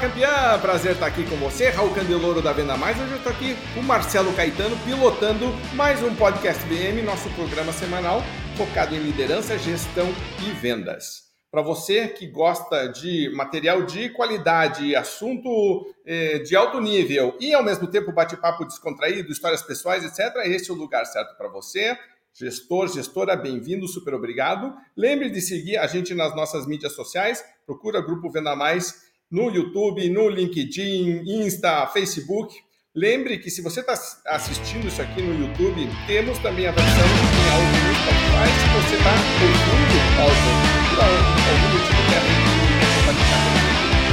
[0.00, 0.58] Campeã!
[0.62, 2.98] Prazer estar aqui com você, Raul Candeloro da Venda Mais.
[2.98, 7.70] Hoje eu estou aqui com o Marcelo Caetano pilotando mais um podcast BM, nosso programa
[7.70, 8.22] semanal
[8.56, 10.06] focado em liderança, gestão
[10.42, 11.24] e vendas.
[11.50, 17.62] Para você que gosta de material de qualidade, assunto eh, de alto nível e ao
[17.62, 21.94] mesmo tempo bate-papo descontraído, histórias pessoais, etc., esse é o lugar certo para você.
[22.32, 24.74] Gestor, gestora, bem-vindo, super obrigado.
[24.96, 30.10] Lembre de seguir a gente nas nossas mídias sociais, procura Grupo Venda Mais no YouTube,
[30.10, 32.54] no LinkedIn, Insta, Facebook.
[32.92, 33.94] Lembre que se você está
[34.26, 38.50] assistindo isso aqui no YouTube, temos também a versão em áudio no Spotify.
[38.58, 40.52] Se você está ouvindo áudio
[40.90, 42.30] por algum motivo que é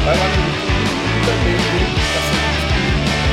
[0.05, 0.77] vai lá no YouTube
[1.09, 1.57] e também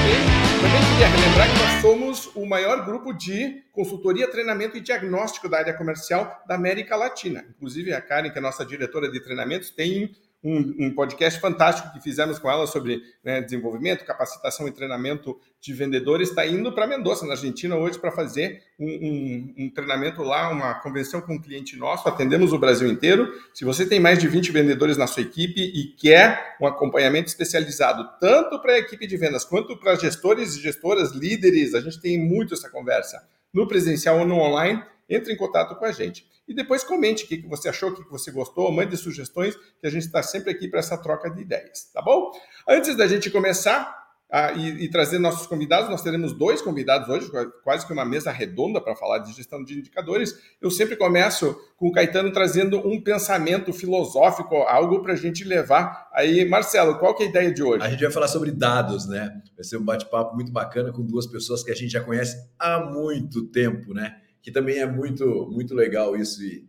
[0.04, 5.48] tem também queria relembrar que nós somos o maior grupo de consultoria, treinamento e diagnóstico
[5.48, 7.44] da área comercial da América Latina.
[7.50, 10.10] Inclusive, a Karen, que é nossa diretora de treinamentos, tem
[10.44, 15.72] um, um, podcast fantástico que fizemos com ela sobre né, desenvolvimento, capacitação e treinamento de
[15.72, 16.28] vendedores.
[16.28, 20.74] Está indo para Mendoza, na Argentina, hoje, para fazer um, um, um, treinamento lá, uma
[20.74, 22.06] convenção com um cliente nosso.
[22.06, 23.32] Atendemos o Brasil inteiro.
[23.54, 28.06] Se você tem mais de 20 vendedores na sua equipe e quer um acompanhamento especializado,
[28.20, 32.18] tanto para a equipe de vendas quanto para gestores e gestoras, líderes, a gente tem
[32.18, 36.26] muito essa conversa no presencial ou no online, entre em contato com a gente.
[36.46, 39.90] E depois comente o que você achou, o que você gostou, mande sugestões, que a
[39.90, 42.30] gente está sempre aqui para essa troca de ideias, tá bom?
[42.68, 47.30] Antes da gente começar a, e, e, trazer nossos convidados, nós teremos dois convidados hoje,
[47.62, 50.34] quase que uma mesa redonda para falar de gestão de indicadores.
[50.60, 56.08] Eu sempre começo com o Caetano trazendo um pensamento filosófico, algo para a gente levar.
[56.12, 57.84] Aí, Marcelo, qual que é a ideia de hoje?
[57.84, 59.40] A gente vai falar sobre dados, né?
[59.54, 62.80] Vai ser um bate-papo muito bacana com duas pessoas que a gente já conhece há
[62.80, 64.16] muito tempo, né?
[64.44, 66.68] Que também é muito, muito legal isso e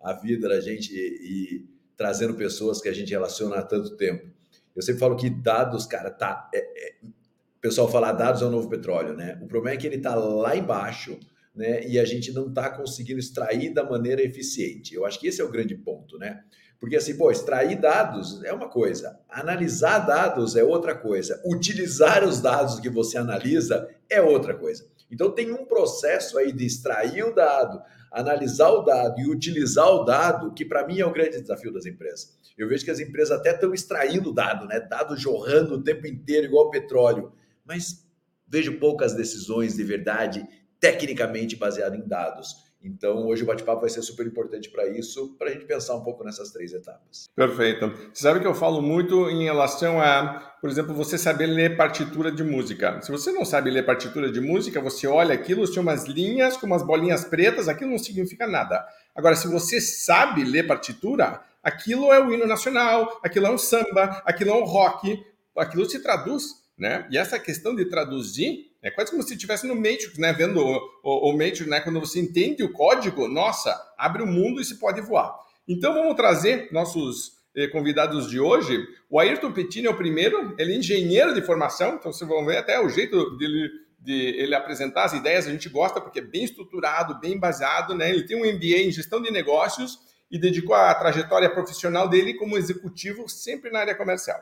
[0.00, 4.30] a vida da gente e, e, trazendo pessoas que a gente relaciona há tanto tempo.
[4.76, 6.48] Eu sempre falo que dados, cara, tá.
[6.54, 9.40] É, é, o pessoal fala dados é o novo petróleo, né?
[9.42, 11.18] O problema é que ele tá lá embaixo,
[11.52, 11.84] né?
[11.88, 14.94] E a gente não tá conseguindo extrair da maneira eficiente.
[14.94, 16.44] Eu acho que esse é o grande ponto, né?
[16.78, 22.40] Porque assim, pô, extrair dados é uma coisa, analisar dados é outra coisa, utilizar os
[22.40, 24.86] dados que você analisa é outra coisa.
[25.10, 30.04] Então tem um processo aí de extrair o dado, analisar o dado e utilizar o
[30.04, 32.36] dado, que para mim é o grande desafio das empresas.
[32.56, 34.80] Eu vejo que as empresas até estão extraindo dado, né?
[34.80, 37.32] Dado jorrando o tempo inteiro, igual petróleo.
[37.64, 38.06] Mas
[38.48, 40.46] vejo poucas decisões de verdade
[40.80, 42.65] tecnicamente baseadas em dados.
[42.82, 46.02] Então, hoje o bate-papo vai ser super importante para isso, para a gente pensar um
[46.02, 47.28] pouco nessas três etapas.
[47.34, 47.88] Perfeito.
[48.12, 52.30] Você sabe que eu falo muito em relação a, por exemplo, você saber ler partitura
[52.30, 53.00] de música.
[53.02, 56.66] Se você não sabe ler partitura de música, você olha aquilo, tem umas linhas com
[56.66, 58.86] umas bolinhas pretas, aquilo não significa nada.
[59.14, 64.22] Agora, se você sabe ler partitura, aquilo é o hino nacional, aquilo é um samba,
[64.24, 65.20] aquilo é um rock,
[65.56, 66.44] aquilo se traduz,
[66.78, 67.06] né?
[67.10, 70.32] E essa questão de traduzir é quase como se estivesse no Matrix, né?
[70.32, 71.80] Vendo o, o, o, Matrix, né?
[71.80, 75.34] Quando você entende o código, nossa, abre o mundo e se pode voar.
[75.66, 78.78] Então vamos trazer nossos eh, convidados de hoje.
[79.10, 82.58] O Ayrton Pettini é o primeiro, ele é engenheiro de formação, então vocês vão ver
[82.58, 86.44] até o jeito dele de ele apresentar as ideias, a gente gosta porque é bem
[86.44, 88.08] estruturado, bem baseado, né?
[88.08, 89.98] Ele tem um MBA em gestão de negócios
[90.30, 94.38] e dedicou a trajetória profissional dele como executivo sempre na área comercial.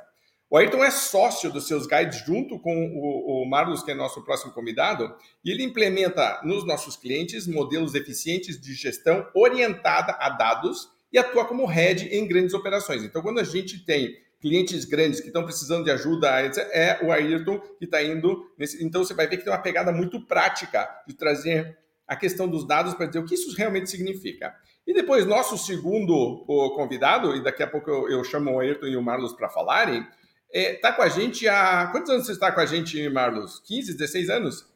[0.55, 4.23] O Ayrton é sócio dos seus guides junto com o, o Marlos, que é nosso
[4.23, 5.13] próximo convidado,
[5.45, 11.45] e ele implementa nos nossos clientes modelos eficientes de gestão orientada a dados e atua
[11.45, 13.03] como head em grandes operações.
[13.03, 16.29] Então, quando a gente tem clientes grandes que estão precisando de ajuda,
[16.73, 18.49] é o Ayrton que está indo.
[18.57, 18.81] Nesse...
[18.85, 21.77] Então, você vai ver que tem uma pegada muito prática de trazer
[22.07, 24.55] a questão dos dados para dizer o que isso realmente significa.
[24.87, 26.45] E depois, nosso segundo
[26.77, 30.07] convidado, e daqui a pouco eu, eu chamo o Ayrton e o Marlos para falarem,
[30.55, 31.89] é, tá com a gente há.
[31.91, 33.61] Quantos anos você está com a gente, Marlos?
[33.67, 34.67] 15, 16 anos?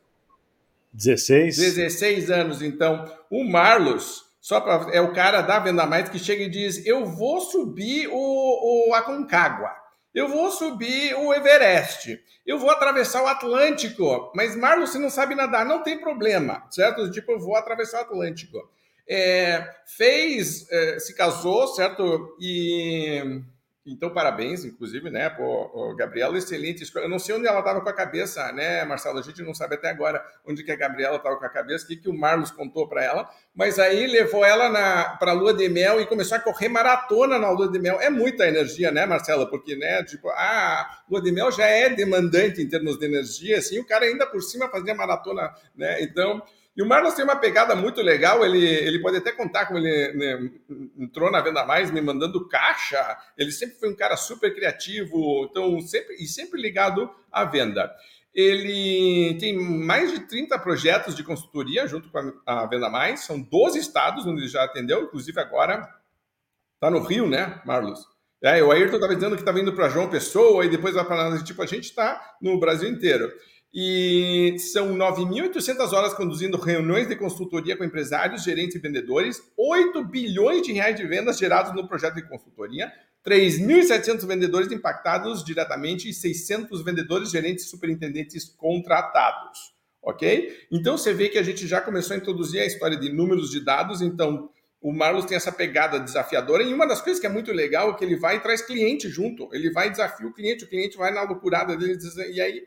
[0.92, 1.56] 16.
[1.56, 3.04] 16 anos, então.
[3.30, 7.06] O Marlos, só pra, é o cara da Venda Mais que chega e diz: Eu
[7.06, 9.70] vou subir o, o Aconcagua.
[10.12, 12.19] Eu vou subir o Everest.
[12.44, 14.32] Eu vou atravessar o Atlântico.
[14.34, 15.64] Mas, Marlos, você não sabe nadar.
[15.64, 17.08] Não tem problema, certo?
[17.08, 18.58] Tipo, eu vou atravessar o Atlântico.
[19.08, 19.64] É,
[19.96, 22.36] fez, é, se casou, certo?
[22.40, 23.42] E
[23.90, 27.05] então, parabéns, inclusive, né, pô, Gabriela, excelente escolha.
[27.05, 29.19] Eu não sei onde ela estava com a cabeça, né, Marcelo?
[29.19, 31.88] A gente não sabe até agora onde que a Gabriela estava com a cabeça, o
[31.88, 34.69] que, que o Marlos contou para ela, mas aí levou ela
[35.17, 38.00] para a lua de mel e começou a correr maratona na lua de mel.
[38.00, 39.49] É muita energia, né, Marcelo?
[39.49, 43.79] Porque, né, tipo, a lua de mel já é demandante em termos de energia, assim,
[43.79, 46.02] o cara ainda por cima fazia maratona, né?
[46.02, 46.43] Então,
[46.78, 50.12] E o Marlos tem uma pegada muito legal, ele, ele pode até contar como ele
[50.12, 50.50] né,
[50.96, 53.19] entrou na Venda Mais me mandando caixa.
[53.36, 57.92] Ele sempre foi um cara super criativo, então sempre e sempre ligado à venda.
[58.32, 63.42] Ele tem mais de 30 projetos de consultoria junto com a, a Venda Mais, são
[63.42, 65.92] 12 estados onde ele já atendeu, inclusive agora
[66.74, 68.06] está no Rio, né, Marlos?
[68.40, 71.42] É, o Ayrton estava dizendo que estava indo para João Pessoa e depois vai para
[71.42, 73.32] tipo a gente está no Brasil inteiro.
[73.73, 80.62] E são 9.800 horas conduzindo reuniões de consultoria com empresários, gerentes e vendedores, 8 bilhões
[80.62, 82.91] de reais de vendas gerados no projeto de consultoria,
[83.25, 89.76] 3.700 vendedores impactados diretamente e 600 vendedores, gerentes e superintendentes contratados.
[90.00, 90.67] Ok?
[90.73, 93.61] Então você vê que a gente já começou a introduzir a história de números de
[93.61, 94.49] dados, então
[94.81, 97.94] o Marlos tem essa pegada desafiadora e uma das coisas que é muito legal é
[97.94, 100.97] que ele vai e traz cliente junto, ele vai e desafia o cliente, o cliente
[100.97, 101.99] vai na loucurada dele
[102.32, 102.62] e aí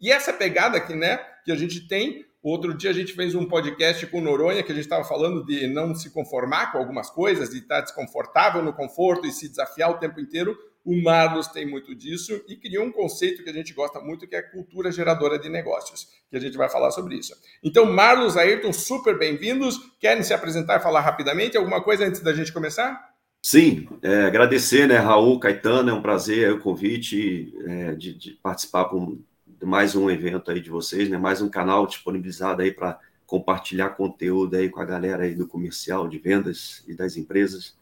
[0.00, 3.46] e essa pegada aqui, né, que a gente tem, outro dia a gente fez um
[3.46, 7.50] podcast com Noronha, que a gente estava falando de não se conformar com algumas coisas,
[7.50, 10.56] de estar desconfortável no conforto e se desafiar o tempo inteiro.
[10.84, 14.36] O Marlos tem muito disso e criou um conceito que a gente gosta muito, que
[14.36, 17.34] é a cultura geradora de negócios, que a gente vai falar sobre isso.
[17.64, 19.80] Então, Marlos, Ayrton, super bem-vindos.
[19.98, 23.16] Querem se apresentar e falar rapidamente alguma coisa antes da gente começar?
[23.42, 28.86] Sim, é, agradecer, né, Raul, Caetano, é um prazer o convite é, de, de, participar
[28.86, 29.20] com
[29.62, 31.16] mais um evento aí de vocês, né?
[31.16, 36.08] Mais um canal disponibilizado aí para compartilhar conteúdo aí com a galera aí do comercial,
[36.08, 37.76] de vendas e das empresas.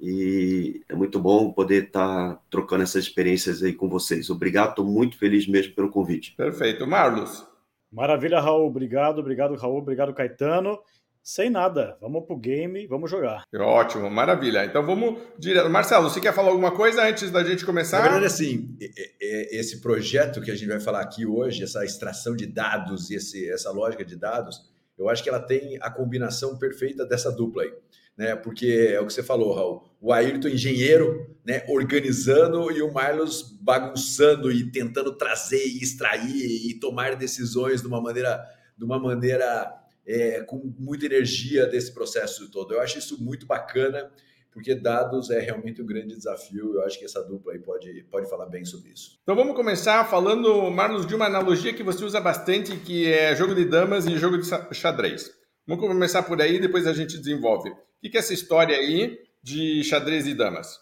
[0.00, 4.28] E é muito bom poder estar tá trocando essas experiências aí com vocês.
[4.30, 6.34] Obrigado, estou muito feliz mesmo pelo convite.
[6.36, 6.86] Perfeito.
[6.86, 7.46] Marlos.
[7.92, 8.66] Maravilha, Raul.
[8.66, 9.78] Obrigado, obrigado, Raul.
[9.78, 10.78] Obrigado, Caetano
[11.24, 11.96] sem nada.
[12.02, 13.44] Vamos pro game, vamos jogar.
[13.56, 14.62] Ótimo, maravilha.
[14.66, 15.70] Então vamos direto.
[15.70, 17.96] Marcelo, você quer falar alguma coisa antes da gente começar?
[17.96, 18.76] Na verdade, assim,
[19.18, 23.48] esse projeto que a gente vai falar aqui hoje, essa extração de dados e esse,
[23.48, 27.72] essa lógica de dados, eu acho que ela tem a combinação perfeita dessa dupla aí.
[28.16, 29.82] Né, porque é o que você falou, Raul.
[30.00, 36.78] O Ayrton engenheiro, né, organizando e o Marlos bagunçando e tentando trazer e extrair e
[36.78, 38.40] tomar decisões de uma maneira,
[38.78, 42.74] de uma maneira é, com muita energia desse processo todo.
[42.74, 44.10] Eu acho isso muito bacana,
[44.52, 46.74] porque dados é realmente um grande desafio.
[46.74, 49.18] Eu acho que essa dupla aí pode, pode falar bem sobre isso.
[49.22, 53.54] Então vamos começar falando, Marlos, de uma analogia que você usa bastante, que é jogo
[53.54, 55.32] de damas e jogo de xadrez.
[55.66, 57.70] Vamos começar por aí, depois a gente desenvolve.
[57.70, 60.78] O que é essa história aí de xadrez e damas?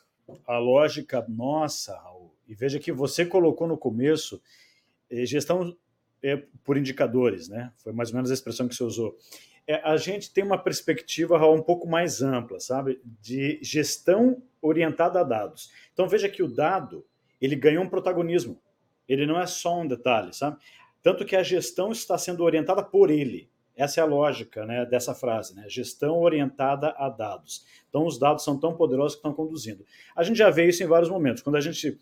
[0.47, 4.43] A lógica nossa, Raul, e veja que você colocou no começo
[5.09, 5.77] eh, gestão
[6.23, 7.73] é, por indicadores, né?
[7.79, 9.17] Foi mais ou menos a expressão que você usou.
[9.67, 13.01] É, a gente tem uma perspectiva um pouco mais ampla, sabe?
[13.21, 15.71] De gestão orientada a dados.
[15.93, 17.05] Então veja que o dado
[17.41, 18.61] ele ganhou um protagonismo.
[19.09, 20.59] Ele não é só um detalhe, sabe?
[21.03, 23.51] Tanto que a gestão está sendo orientada por ele.
[23.75, 25.65] Essa é a lógica né, dessa frase, né?
[25.69, 27.67] Gestão orientada a dados.
[27.89, 29.85] Então, os dados são tão poderosos que estão conduzindo.
[30.15, 31.43] A gente já vê isso em vários momentos.
[31.43, 31.99] Quando a gente.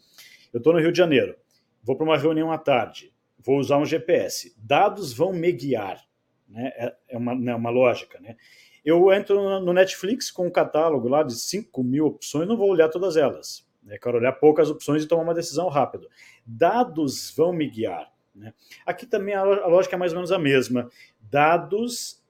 [0.52, 1.36] Eu estou no Rio de Janeiro,
[1.82, 4.54] vou para uma reunião à tarde vou usar um GPS.
[4.56, 6.04] Dados vão me guiar.
[6.48, 6.72] Né?
[6.76, 8.18] É, é uma, é uma lógica.
[8.20, 8.36] Né?
[8.84, 12.88] Eu entro no Netflix com um catálogo lá de 5 mil opções, não vou olhar
[12.88, 13.66] todas elas.
[13.82, 13.98] Né?
[13.98, 16.08] Quero olhar poucas opções e tomar uma decisão rápido.
[16.46, 18.12] Dados vão me guiar.
[18.34, 18.54] Né?
[18.86, 20.90] Aqui também a lógica é mais ou menos a mesma.
[21.20, 22.22] Dados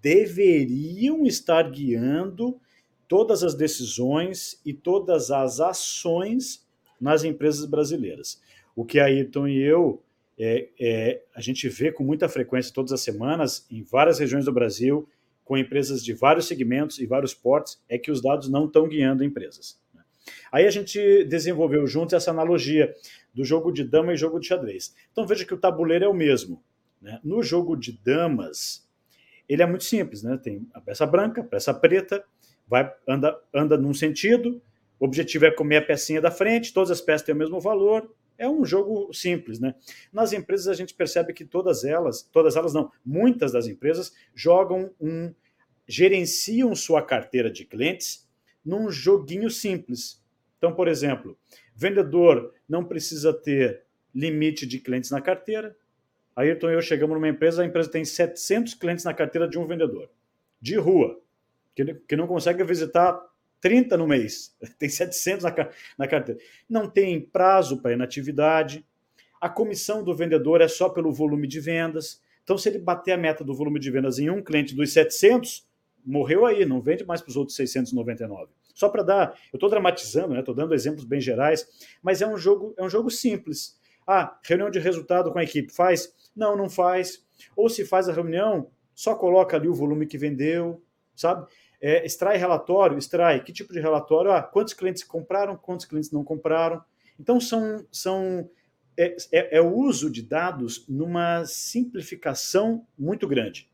[0.00, 2.60] deveriam estar guiando
[3.08, 6.66] todas as decisões e todas as ações
[7.00, 8.40] nas empresas brasileiras.
[8.74, 10.02] O que a Ayrton e eu
[10.38, 14.52] é, é, a gente vê com muita frequência todas as semanas, em várias regiões do
[14.52, 15.08] Brasil,
[15.44, 19.24] com empresas de vários segmentos e vários portes, é que os dados não estão guiando
[19.24, 19.80] empresas.
[19.94, 20.02] Né?
[20.52, 22.94] Aí a gente desenvolveu juntos essa analogia
[23.32, 24.94] do jogo de dama e jogo de xadrez.
[25.12, 26.62] Então veja que o tabuleiro é o mesmo.
[27.00, 27.20] Né?
[27.22, 28.86] No jogo de damas,
[29.48, 30.36] ele é muito simples, né?
[30.42, 32.24] Tem a peça branca, a peça preta,
[32.66, 34.60] vai anda anda num sentido,
[34.98, 38.12] o objetivo é comer a pecinha da frente, todas as peças têm o mesmo valor,
[38.38, 39.74] é um jogo simples, né?
[40.12, 44.90] Nas empresas a gente percebe que todas elas, todas elas não, muitas das empresas jogam
[45.00, 45.32] um
[45.88, 48.26] gerenciam sua carteira de clientes
[48.64, 50.20] num joguinho simples.
[50.58, 51.38] Então, por exemplo,
[51.74, 55.76] vendedor não precisa ter limite de clientes na carteira.
[56.34, 59.66] Ayrton e eu chegamos numa empresa, a empresa tem 700 clientes na carteira de um
[59.66, 60.10] vendedor,
[60.60, 61.18] de rua,
[61.74, 63.22] que, que não consegue visitar
[63.60, 65.54] 30 no mês, tem 700 na,
[65.98, 66.40] na carteira.
[66.68, 68.84] Não tem prazo para inatividade.
[69.40, 72.20] A comissão do vendedor é só pelo volume de vendas.
[72.42, 75.66] Então, se ele bater a meta do volume de vendas em um cliente dos 700,
[76.04, 78.52] morreu aí, não vende mais para os outros 699.
[78.72, 81.66] Só para dar, eu estou dramatizando, estou né, dando exemplos bem gerais,
[82.02, 83.78] mas é um jogo, é um jogo simples.
[84.06, 86.14] Ah, reunião de resultado com a equipe faz?
[86.36, 87.24] Não, não faz.
[87.56, 90.82] Ou se faz a reunião, só coloca ali o volume que vendeu,
[91.16, 91.46] sabe?
[91.80, 94.32] É, extrai relatório, extrai que tipo de relatório?
[94.32, 96.82] Ah, quantos clientes compraram, quantos clientes não compraram.
[97.18, 98.48] Então são, são
[98.96, 103.70] é, é, é o uso de dados numa simplificação muito grande.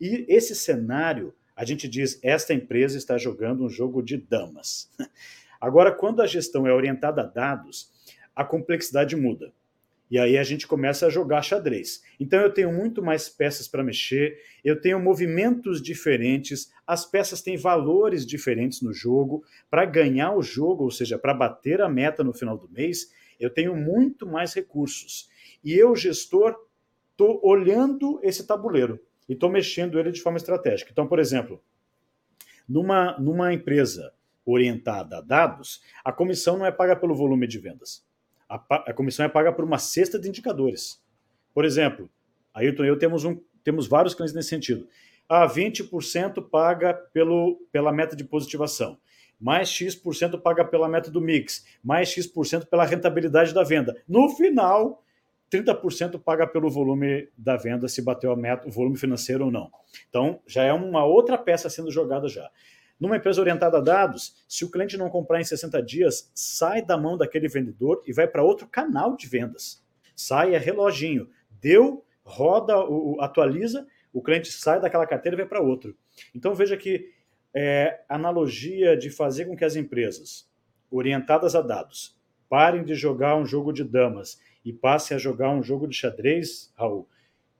[0.00, 4.90] E esse cenário, a gente diz, esta empresa está jogando um jogo de damas.
[5.60, 7.90] Agora, quando a gestão é orientada a dados,
[8.34, 9.52] a complexidade muda.
[10.10, 12.02] E aí a gente começa a jogar xadrez.
[12.18, 17.56] Então eu tenho muito mais peças para mexer, eu tenho movimentos diferentes, as peças têm
[17.56, 19.44] valores diferentes no jogo.
[19.68, 23.50] Para ganhar o jogo, ou seja, para bater a meta no final do mês, eu
[23.50, 25.28] tenho muito mais recursos.
[25.64, 26.56] E eu, gestor,
[27.10, 30.90] estou olhando esse tabuleiro e estou mexendo ele de forma estratégica.
[30.92, 31.60] Então, por exemplo,
[32.68, 34.12] numa, numa empresa
[34.44, 38.05] orientada a dados, a comissão não é paga pelo volume de vendas.
[38.48, 41.02] A, a comissão é paga por uma cesta de indicadores.
[41.54, 42.08] Por exemplo,
[42.54, 44.86] Ailton e eu temos, um, temos vários clientes nesse sentido.
[45.28, 48.96] A ah, 20% paga pelo, pela meta de positivação,
[49.40, 53.96] mais X% paga pela meta do mix, mais X% pela rentabilidade da venda.
[54.08, 55.02] No final,
[55.50, 59.70] 30% paga pelo volume da venda, se bateu a meta, o volume financeiro ou não.
[60.08, 62.48] Então, já é uma outra peça sendo jogada já.
[62.98, 66.96] Numa empresa orientada a dados, se o cliente não comprar em 60 dias, sai da
[66.96, 69.84] mão daquele vendedor e vai para outro canal de vendas.
[70.14, 71.28] Sai, é reloginho.
[71.50, 72.74] Deu, roda,
[73.20, 75.94] atualiza, o cliente sai daquela carteira e vai para outro.
[76.34, 77.12] Então veja que
[77.54, 80.50] é, analogia de fazer com que as empresas
[80.90, 85.62] orientadas a dados parem de jogar um jogo de damas e passem a jogar um
[85.62, 87.08] jogo de xadrez, Raul,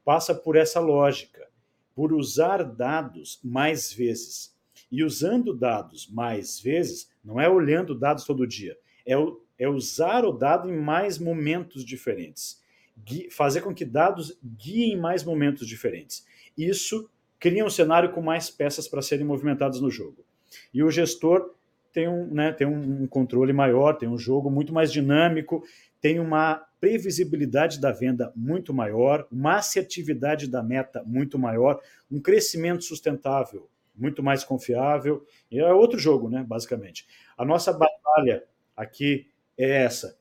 [0.04, 1.46] passa por essa lógica,
[1.94, 4.55] por usar dados mais vezes
[4.90, 8.76] e usando dados mais vezes, não é olhando dados todo dia,
[9.06, 9.14] é,
[9.58, 12.62] é usar o dado em mais momentos diferentes.
[13.04, 16.26] Gui, fazer com que dados guiem mais momentos diferentes.
[16.56, 20.24] Isso cria um cenário com mais peças para serem movimentadas no jogo.
[20.72, 21.54] E o gestor
[21.92, 25.62] tem um, né, tem um controle maior, tem um jogo muito mais dinâmico,
[26.00, 32.84] tem uma previsibilidade da venda muito maior, uma assertividade da meta muito maior, um crescimento
[32.84, 35.26] sustentável muito mais confiável.
[35.50, 37.06] E é outro jogo, né, basicamente.
[37.36, 38.44] A nossa batalha
[38.76, 39.26] aqui
[39.56, 40.18] é essa.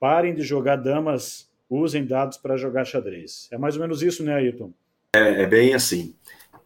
[0.00, 3.48] Parem de jogar damas, usem dados para jogar xadrez.
[3.52, 4.72] É mais ou menos isso, né, Ayrton?
[5.14, 6.14] É, é bem assim.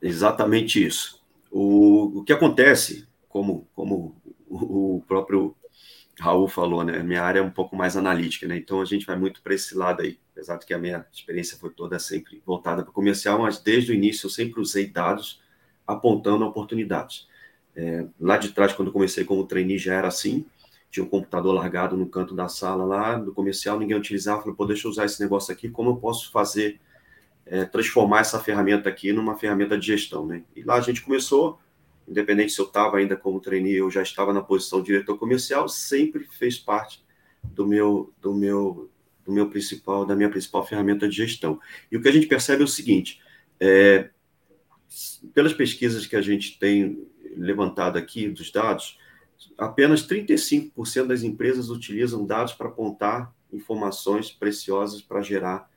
[0.00, 1.23] Exatamente isso.
[1.50, 4.16] O, o que acontece, como, como
[4.49, 5.57] o próprio
[6.19, 7.02] Raul falou, né?
[7.02, 8.57] Minha área é um pouco mais analítica, né?
[8.57, 10.19] Então a gente vai muito para esse lado aí.
[10.33, 13.95] Apesar de que a minha experiência foi toda sempre voltada para comercial, mas desde o
[13.95, 15.41] início eu sempre usei dados
[15.92, 17.28] apontando oportunidades.
[17.75, 20.44] É, lá de trás, quando comecei como trainee, já era assim.
[20.90, 24.42] Tinha um computador largado no canto da sala lá, no comercial, ninguém utilizava.
[24.42, 26.78] Falei, pô, deixa eu usar esse negócio aqui, como eu posso fazer,
[27.46, 30.44] é, transformar essa ferramenta aqui numa ferramenta de gestão, né?
[30.54, 31.58] E lá a gente começou,
[32.06, 35.68] independente se eu estava ainda como trainee, eu já estava na posição de diretor comercial,
[35.68, 37.02] sempre fez parte
[37.42, 38.90] do meu, do meu,
[39.25, 41.58] do meu principal, da minha principal ferramenta de gestão.
[41.90, 43.20] E o que a gente percebe é o seguinte,
[43.58, 44.11] é,
[45.34, 47.06] pelas pesquisas que a gente tem
[47.37, 48.99] levantado aqui dos dados,
[49.56, 55.70] apenas 35% das empresas utilizam dados para apontar informações preciosas para gerar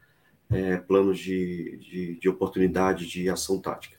[0.49, 3.97] é, planos de, de, de, oportunidade de ação tática.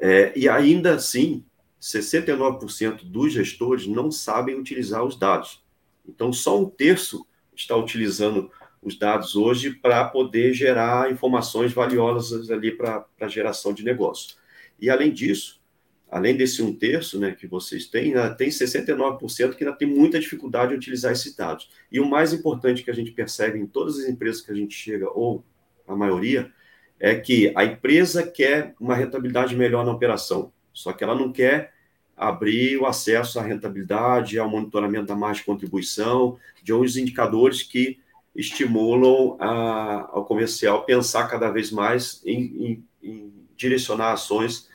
[0.00, 1.44] É, e ainda assim,
[1.80, 5.62] 69% dos gestores não sabem utilizar os dados.
[6.08, 8.50] Então, só um terço está utilizando
[8.82, 14.36] os dados hoje para poder gerar informações valiosas ali para a geração de negócio.
[14.82, 15.62] E além disso,
[16.10, 20.74] além desse um terço né, que vocês têm, tem 69% que ainda tem muita dificuldade
[20.74, 21.70] em utilizar esses dados.
[21.90, 24.74] E o mais importante que a gente percebe em todas as empresas que a gente
[24.74, 25.44] chega, ou
[25.86, 26.52] a maioria,
[26.98, 31.72] é que a empresa quer uma rentabilidade melhor na operação, só que ela não quer
[32.16, 38.00] abrir o acesso à rentabilidade, ao monitoramento da margem de contribuição, de uns indicadores que
[38.34, 44.71] estimulam a, ao comercial pensar cada vez mais em, em, em direcionar ações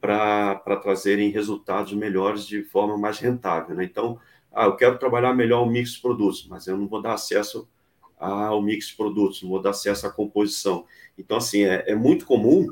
[0.00, 3.74] para trazerem resultados melhores de forma mais rentável.
[3.74, 3.84] Né?
[3.84, 4.18] Então,
[4.52, 7.68] ah, eu quero trabalhar melhor o mix de produtos, mas eu não vou dar acesso
[8.18, 10.84] ao mix de produtos, não vou dar acesso à composição.
[11.16, 12.68] Então, assim, é, é muito comum,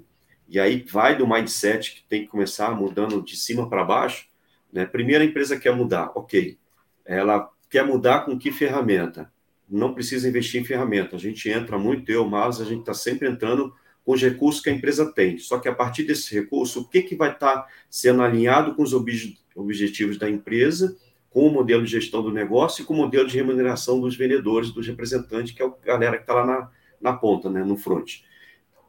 [0.49, 4.29] e aí vai do mindset que tem que começar mudando de cima para baixo.
[4.73, 4.87] Né?
[4.87, 6.59] Primeiro, a empresa quer mudar, ok.
[7.05, 9.33] Ela quer mudar com que ferramenta?
[9.69, 11.17] Não precisa investir em ferramenta.
[11.17, 13.75] A gente entra muito, eu, mas a gente está sempre entrando
[14.07, 15.37] os recursos que a empresa tem.
[15.37, 18.95] Só que a partir desse recurso, o que, que vai estar sendo alinhado com os
[18.95, 19.11] ob
[19.57, 20.97] objetivos da empresa,
[21.29, 24.71] com o modelo de gestão do negócio e com o modelo de remuneração dos vendedores,
[24.71, 26.71] dos representantes, que é a galera que está lá na,
[27.01, 28.21] na ponta, né, no front.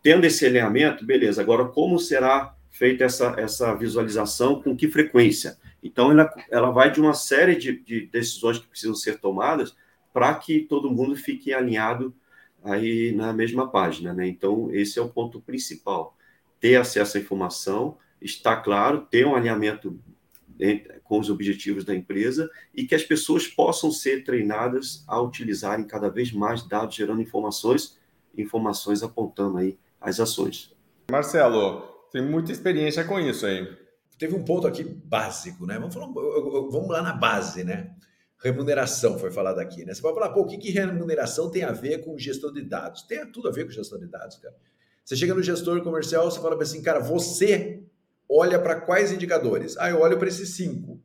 [0.04, 5.58] tendo esse alinhamento, beleza, agora como será feita essa, essa visualização, com que frequência?
[5.82, 9.76] Então, ela, ela vai de uma série de, de decisões que precisam ser tomadas
[10.14, 12.14] para que todo mundo fique alinhado
[12.72, 14.28] aí na mesma página, né?
[14.28, 16.16] Então, esse é o ponto principal.
[16.60, 20.00] Ter acesso à informação, estar claro, ter um alinhamento
[21.04, 26.10] com os objetivos da empresa e que as pessoas possam ser treinadas a utilizarem cada
[26.10, 27.98] vez mais dados gerando informações,
[28.36, 30.76] informações apontando aí as ações.
[31.12, 31.82] Marcelo,
[32.12, 33.68] tem muita experiência com isso aí.
[34.18, 35.78] Teve um ponto aqui básico, né?
[35.78, 37.92] Vamos, falar, vamos lá na base, né?
[38.40, 39.94] Remuneração foi falado aqui, né?
[39.94, 43.02] Você vai falar, pô, o que, que remuneração tem a ver com gestão de dados?
[43.02, 44.56] Tem tudo a ver com gestão de dados, cara.
[45.04, 47.82] Você chega no gestor comercial, você fala assim, cara, você
[48.30, 49.78] olha para quais indicadores?
[49.78, 51.02] Ah, eu olho para esses cinco.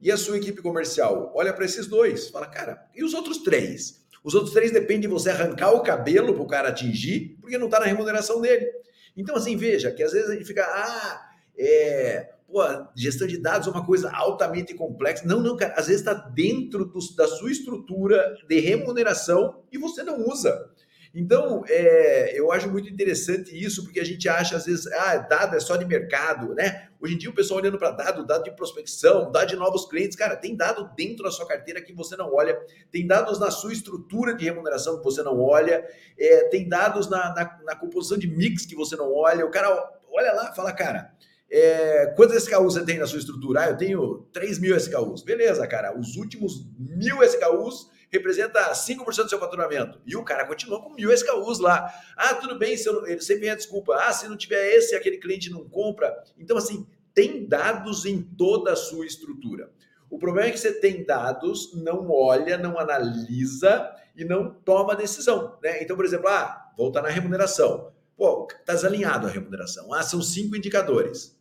[0.00, 1.32] E a sua equipe comercial?
[1.34, 2.28] Olha para esses dois.
[2.28, 4.04] Fala, cara, e os outros três?
[4.22, 7.66] Os outros três dependem de você arrancar o cabelo para o cara atingir, porque não
[7.66, 8.68] está na remuneração dele.
[9.16, 12.62] Então, assim, veja que às vezes a gente fica, ah, é, pô,
[12.94, 15.26] gestão de dados é uma coisa altamente complexa.
[15.26, 20.02] Não, não, cara, às vezes está dentro do, da sua estrutura de remuneração e você
[20.02, 20.70] não usa.
[21.18, 25.56] Então, é, eu acho muito interessante isso, porque a gente acha, às vezes, ah, dado
[25.56, 26.90] é só de mercado, né?
[27.00, 30.14] Hoje em dia o pessoal olhando para dado, dado de prospecção, dado de novos clientes,
[30.14, 32.60] cara, tem dado dentro da sua carteira que você não olha,
[32.92, 35.86] tem dados na sua estrutura de remuneração que você não olha,
[36.18, 39.46] é, tem dados na, na, na, composição de mix que você não olha.
[39.46, 39.70] O cara
[40.12, 41.14] olha lá e fala, cara,
[41.50, 43.62] é, quantos SKUs você tem na sua estrutura?
[43.62, 45.22] Ah, eu tenho 3 mil SKUs.
[45.22, 50.00] Beleza, cara, os últimos mil SKUs representa 5% do seu faturamento.
[50.06, 51.92] E o cara continua com mil SKUs lá.
[52.16, 53.96] Ah, tudo bem, se eu, ele sempre vem desculpa.
[53.96, 56.14] Ah, se não tiver esse, aquele cliente não compra.
[56.38, 59.70] Então, assim, tem dados em toda a sua estrutura.
[60.10, 65.58] O problema é que você tem dados, não olha, não analisa e não toma decisão.
[65.62, 65.82] Né?
[65.82, 67.92] Então, por exemplo, ah, voltar na remuneração.
[68.16, 69.92] Pô, está desalinhado a remuneração.
[69.92, 71.35] Ah, são cinco indicadores.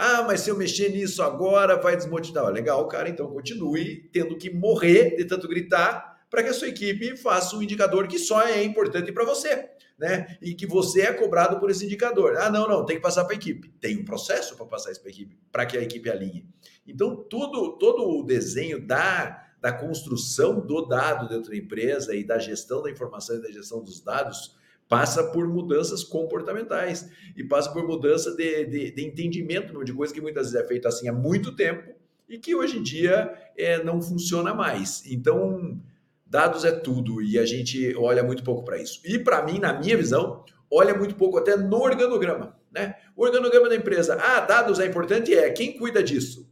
[0.00, 2.46] Ah, mas se eu mexer nisso agora vai desmotivar.
[2.52, 7.16] Legal, cara, então continue tendo que morrer de tanto gritar para que a sua equipe
[7.16, 10.38] faça um indicador que só é importante para você, né?
[10.40, 12.36] E que você é cobrado por esse indicador.
[12.36, 13.70] Ah, não, não, tem que passar para a equipe.
[13.80, 16.46] Tem um processo para passar isso para a equipe, para que a equipe alinhe.
[16.86, 22.38] Então, tudo, todo o desenho da, da construção do dado dentro da empresa e da
[22.38, 24.56] gestão da informação e da gestão dos dados
[24.88, 30.20] passa por mudanças comportamentais e passa por mudança de, de, de, entendimento de coisa que
[30.20, 31.92] muitas vezes é feita assim há muito tempo
[32.28, 35.04] e que hoje em dia é, não funciona mais.
[35.06, 35.78] Então,
[36.26, 39.00] dados é tudo e a gente olha muito pouco para isso.
[39.04, 42.56] E para mim, na minha visão, olha muito pouco até no organograma.
[42.70, 42.94] Né?
[43.16, 45.34] O organograma da empresa, ah, dados é importante?
[45.34, 46.48] É, quem cuida disso?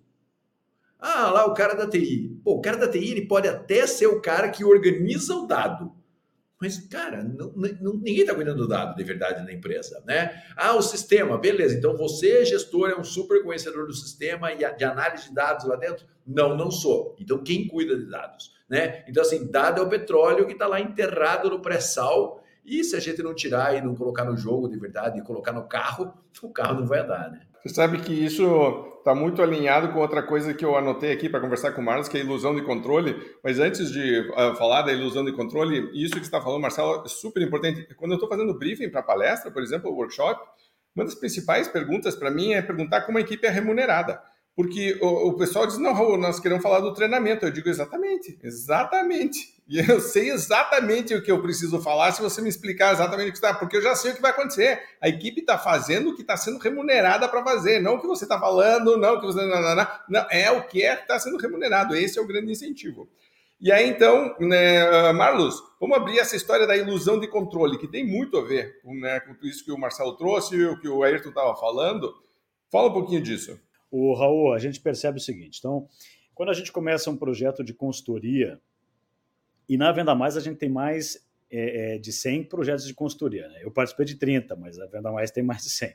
[0.99, 2.41] Ah, lá o cara da TI.
[2.43, 5.93] Pô, o cara da TI ele pode até ser o cara que organiza o dado,
[6.61, 10.43] mas, cara, não, não, ninguém está cuidando do dado de verdade na empresa, né?
[10.57, 11.77] Ah, o sistema, beleza.
[11.77, 15.77] Então você, gestor, é um super conhecedor do sistema e de análise de dados lá
[15.77, 16.07] dentro?
[16.27, 17.15] Não, não sou.
[17.21, 19.05] Então quem cuida de dados, né?
[19.07, 23.01] Então, assim, dado é o petróleo que está lá enterrado no pré-sal e se a
[23.01, 26.51] gente não tirar e não colocar no jogo de verdade e colocar no carro, o
[26.51, 27.41] carro não vai andar, né?
[27.63, 28.45] Você sabe que isso
[28.99, 32.09] está muito alinhado com outra coisa que eu anotei aqui para conversar com o Marlos,
[32.09, 33.17] que é a ilusão de controle.
[33.43, 37.03] Mas antes de uh, falar da ilusão de controle, isso que você está falando, Marcelo,
[37.05, 37.93] é super importante.
[37.97, 40.41] Quando eu estou fazendo briefing para palestra, por exemplo, workshop,
[40.95, 44.21] uma das principais perguntas para mim é perguntar como a equipe é remunerada.
[44.57, 47.45] Porque o, o pessoal diz, não, nós queremos falar do treinamento.
[47.45, 49.55] Eu digo, exatamente, exatamente.
[49.69, 53.33] E eu sei exatamente o que eu preciso falar se você me explicar exatamente o
[53.33, 54.81] que está, porque eu já sei o que vai acontecer.
[55.03, 58.27] A equipe está fazendo o que está sendo remunerada para fazer, não o que você
[58.27, 59.45] está falando, não o que você.
[59.45, 61.97] Não, não, não, não é o que é está sendo remunerado.
[61.97, 63.09] Esse é o grande incentivo.
[63.61, 68.07] E aí, então, né, Marlos, vamos abrir essa história da ilusão de controle, que tem
[68.07, 71.57] muito a ver né, com isso que o Marcelo trouxe, o que o Ayrton estava
[71.57, 72.15] falando.
[72.71, 73.59] Fala um pouquinho disso.
[73.99, 75.89] O Raul, a gente percebe o seguinte: então,
[76.35, 78.61] quando a gente começa um projeto de consultoria,
[79.67, 83.49] e na Venda Mais a gente tem mais é, é, de 100 projetos de consultoria.
[83.49, 83.61] Né?
[83.63, 85.95] Eu participei de 30, mas a Venda Mais tem mais de 100.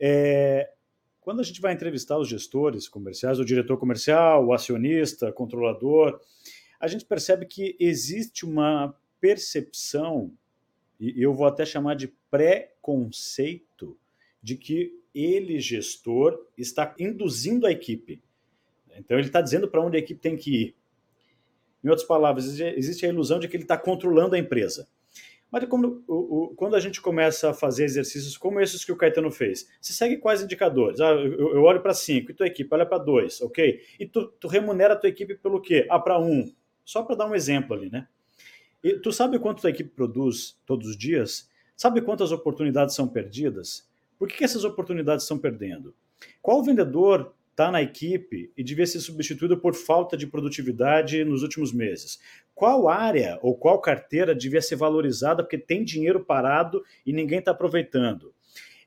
[0.00, 0.72] É,
[1.20, 6.20] quando a gente vai entrevistar os gestores comerciais, o diretor comercial, o acionista, controlador,
[6.80, 10.32] a gente percebe que existe uma percepção,
[10.98, 13.96] e eu vou até chamar de pré-conceito,
[14.42, 18.22] de que ele, gestor, está induzindo a equipe.
[18.96, 20.74] Então, ele está dizendo para onde a equipe tem que ir.
[21.82, 24.88] Em outras palavras, existe a ilusão de que ele está controlando a empresa.
[25.50, 26.02] Mas quando,
[26.56, 30.16] quando, a gente começa a fazer exercícios como esses que o Caetano fez, você segue
[30.16, 31.00] quais indicadores?
[31.00, 33.80] Ah, eu, eu olho para cinco, e tua equipe olha para dois, ok?
[33.98, 35.86] E tu, tu, remunera a tua equipe pelo quê?
[35.88, 36.52] Ah, para um.
[36.84, 38.08] Só para dar um exemplo ali, né?
[38.82, 41.48] E tu sabe quanto tua equipe produz todos os dias?
[41.76, 43.88] Sabe quantas oportunidades são perdidas?
[44.18, 45.94] Por que, que essas oportunidades estão perdendo?
[46.40, 51.72] Qual vendedor está na equipe e devia ser substituído por falta de produtividade nos últimos
[51.72, 52.20] meses?
[52.54, 57.52] Qual área ou qual carteira devia ser valorizada porque tem dinheiro parado e ninguém está
[57.52, 58.34] aproveitando?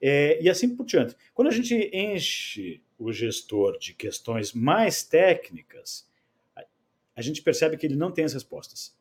[0.01, 1.15] É, e assim por diante.
[1.33, 6.07] Quando a gente enche o gestor de questões mais técnicas,
[7.15, 8.97] a gente percebe que ele não tem as respostas.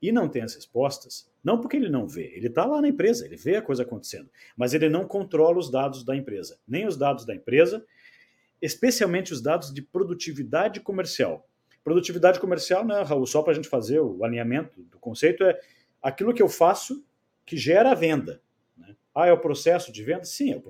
[0.00, 3.26] E não tem as respostas, não porque ele não vê, ele está lá na empresa,
[3.26, 6.96] ele vê a coisa acontecendo, mas ele não controla os dados da empresa, nem os
[6.96, 7.84] dados da empresa,
[8.62, 11.48] especialmente os dados de produtividade comercial.
[11.82, 15.58] Produtividade comercial, né, Raul, só para a gente fazer o alinhamento do conceito, é
[16.02, 17.04] aquilo que eu faço
[17.46, 18.42] que gera a venda.
[18.76, 18.94] Né?
[19.14, 20.24] Ah, é o processo de venda?
[20.24, 20.62] Sim, é o,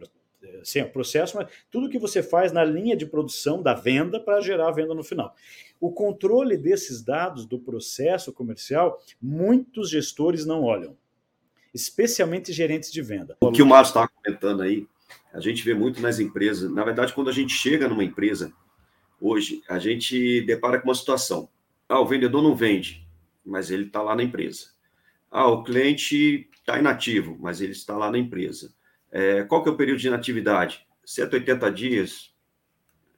[0.42, 3.74] é, sim, é o processo, mas tudo que você faz na linha de produção da
[3.74, 5.34] venda para gerar a venda no final.
[5.80, 10.96] O controle desses dados do processo comercial, muitos gestores não olham,
[11.72, 13.36] especialmente gerentes de venda.
[13.40, 14.86] O que o Márcio estava comentando aí,
[15.32, 16.70] a gente vê muito nas empresas.
[16.70, 18.52] Na verdade, quando a gente chega numa empresa,
[19.20, 21.48] hoje, a gente depara com uma situação.
[21.88, 23.06] Ah, o vendedor não vende,
[23.44, 24.70] mas ele está lá na empresa.
[25.30, 28.74] Ah, o cliente está inativo, mas ele está lá na empresa.
[29.10, 30.86] É, qual que é o período de inatividade?
[31.04, 32.34] 180 dias.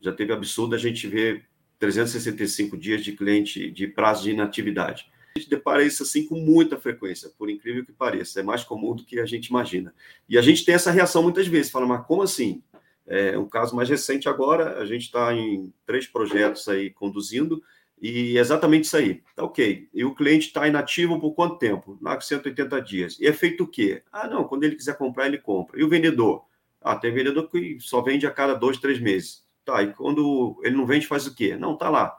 [0.00, 1.49] Já teve absurdo a gente ver
[1.80, 5.10] 365 dias de cliente de prazo de inatividade.
[5.34, 8.40] A gente depara isso assim com muita frequência, por incrível que pareça.
[8.40, 9.92] É mais comum do que a gente imagina.
[10.28, 12.62] E a gente tem essa reação muitas vezes, fala, mas como assim?
[13.06, 17.60] É um caso mais recente agora, a gente está em três projetos aí conduzindo,
[18.00, 19.22] e exatamente isso aí.
[19.34, 19.88] Tá ok.
[19.92, 21.98] E o cliente está inativo por quanto tempo?
[22.00, 23.18] Na 180 dias.
[23.18, 24.02] E é feito o quê?
[24.12, 25.78] Ah, não, quando ele quiser comprar, ele compra.
[25.80, 26.44] E o vendedor?
[26.80, 29.44] Ah, tem vendedor que só vende a cada dois, três meses.
[29.64, 31.56] Tá, e quando ele não vende, faz o quê?
[31.56, 32.16] Não, tá lá.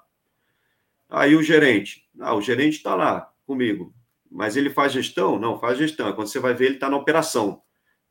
[1.10, 2.08] Aí o gerente?
[2.20, 3.94] Ah, o gerente está lá comigo.
[4.30, 5.38] Mas ele faz gestão?
[5.38, 6.14] Não, faz gestão.
[6.14, 7.62] Quando você vai ver, ele está na operação.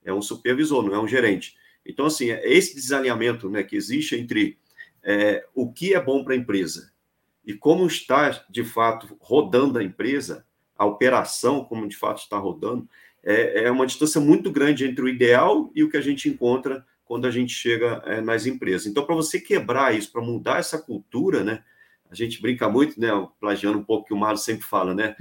[0.04, 1.56] É um supervisor, não é um gerente.
[1.84, 4.58] Então, assim, é esse desalinhamento né, que existe entre
[5.02, 6.92] é, o que é bom para a empresa
[7.44, 12.88] e como está, de fato, rodando a empresa, a operação, como de fato está rodando,
[13.22, 16.86] é, é uma distância muito grande entre o ideal e o que a gente encontra
[17.11, 18.87] quando a gente chega é, nas empresas.
[18.87, 21.64] Então, para você quebrar isso, para mudar essa cultura, né?
[22.09, 23.09] A gente brinca muito, né?
[23.40, 25.16] Plagiando um pouco o que o Mário sempre fala, né?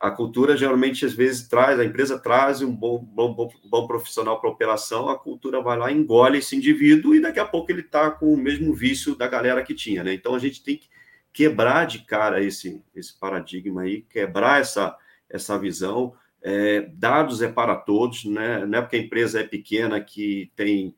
[0.00, 4.40] A cultura geralmente às vezes traz, a empresa traz um bom, bom, bom, bom profissional
[4.40, 7.82] para a operação, a cultura vai lá, engole esse indivíduo e daqui a pouco ele
[7.82, 10.14] está com o mesmo vício da galera que tinha, né?
[10.14, 10.88] Então a gente tem que
[11.30, 14.96] quebrar de cara esse, esse paradigma aí, quebrar essa,
[15.28, 16.14] essa visão.
[16.40, 18.64] É, dados é para todos, né?
[18.64, 20.94] não é porque a empresa é pequena que tem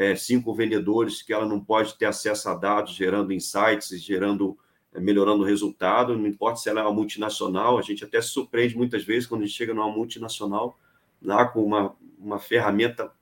[0.00, 4.56] é, cinco vendedores que ela não pode ter acesso a dados, gerando insights, gerando,
[4.94, 6.16] é, melhorando o resultado.
[6.16, 9.42] Não importa se ela é uma multinacional, a gente até se surpreende muitas vezes quando
[9.42, 10.78] a gente chega numa multinacional
[11.20, 13.12] lá com uma, uma ferramenta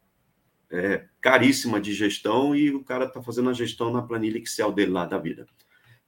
[0.71, 4.93] é, caríssima de gestão e o cara está fazendo a gestão na planilha Excel dele
[4.93, 5.49] lá da vida.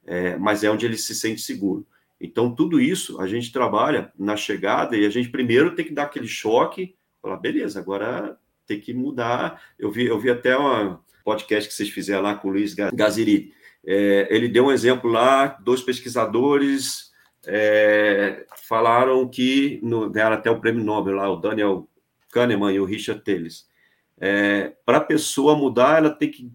[0.07, 1.85] É, mas é onde ele se sente seguro.
[2.21, 6.05] Então, tudo isso a gente trabalha na chegada e a gente primeiro tem que dar
[6.05, 8.39] aquele choque, falar, beleza, agora
[8.71, 9.61] tem que mudar.
[9.77, 13.53] Eu vi, eu vi até um podcast que vocês fizeram lá com o Luiz Gaziri.
[13.85, 17.11] É, ele deu um exemplo lá, dois pesquisadores
[17.47, 21.89] é, falaram que no, ganharam até o prêmio Nobel lá, o Daniel
[22.31, 23.67] Kahneman e o Richard Teles.
[24.21, 26.53] É, Para a pessoa mudar, ela tem que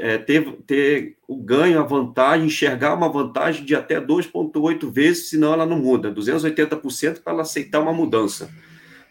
[0.00, 5.52] é, ter, ter o ganho, a vantagem, enxergar uma vantagem de até 2,8 vezes, senão
[5.52, 8.50] ela não muda, 280% para ela aceitar uma mudança.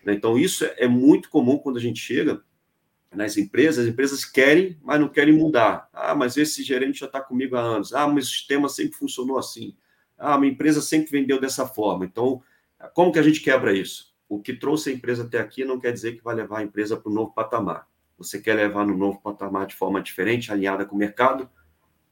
[0.07, 0.13] Né?
[0.13, 2.41] Então, isso é muito comum quando a gente chega
[3.13, 5.89] nas empresas, as empresas querem, mas não querem mudar.
[5.91, 7.93] Ah, mas esse gerente já está comigo há anos.
[7.93, 9.75] Ah, mas o sistema sempre funcionou assim.
[10.17, 12.05] Ah, minha empresa sempre vendeu dessa forma.
[12.05, 12.41] Então,
[12.93, 14.15] como que a gente quebra isso?
[14.29, 16.95] O que trouxe a empresa até aqui não quer dizer que vai levar a empresa
[16.95, 17.85] para o novo patamar.
[18.17, 21.49] Você quer levar no novo patamar de forma diferente, alinhada com o mercado?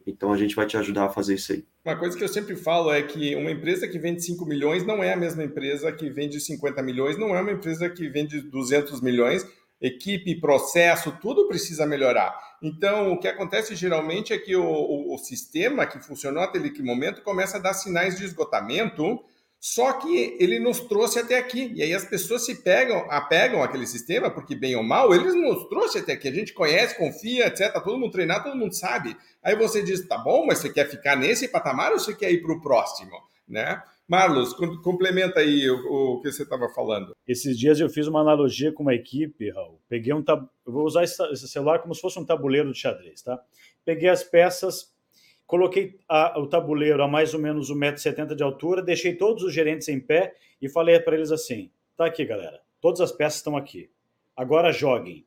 [0.06, 1.66] Então a gente vai te ajudar a fazer isso aí.
[1.84, 5.04] Uma coisa que eu sempre falo é que uma empresa que vende 5 milhões não
[5.04, 9.02] é a mesma empresa que vende 50 milhões, não é uma empresa que vende 200
[9.02, 9.46] milhões.
[9.82, 12.34] Equipe, processo, tudo precisa melhorar.
[12.62, 16.84] Então, o que acontece geralmente é que o, o, o sistema que funcionou até aquele
[16.84, 19.20] momento começa a dar sinais de esgotamento
[19.66, 21.72] só que ele nos trouxe até aqui.
[21.74, 25.68] E aí as pessoas se pegam, apegam àquele sistema, porque bem ou mal, eles nos
[25.68, 26.28] trouxe até aqui.
[26.28, 27.74] A gente conhece, confia, etc.
[27.84, 29.18] Todo mundo treinado, todo mundo sabe.
[29.42, 32.44] Aí você diz, tá bom, mas você quer ficar nesse patamar ou você quer ir
[32.44, 33.10] para o próximo?
[33.50, 33.82] Né?
[34.08, 37.16] Marlos, complementa aí o, o que você estava falando.
[37.28, 39.82] Esses dias eu fiz uma analogia com uma equipe, Raul.
[39.90, 40.48] Peguei um tab...
[40.64, 43.42] Eu vou usar esse celular como se fosse um tabuleiro de xadrez, tá?
[43.84, 44.94] Peguei as peças,
[45.46, 49.88] coloquei a, o tabuleiro a mais ou menos 1,70m de altura, deixei todos os gerentes
[49.88, 53.90] em pé e falei para eles assim: tá aqui, galera, todas as peças estão aqui.
[54.36, 55.26] agora joguem.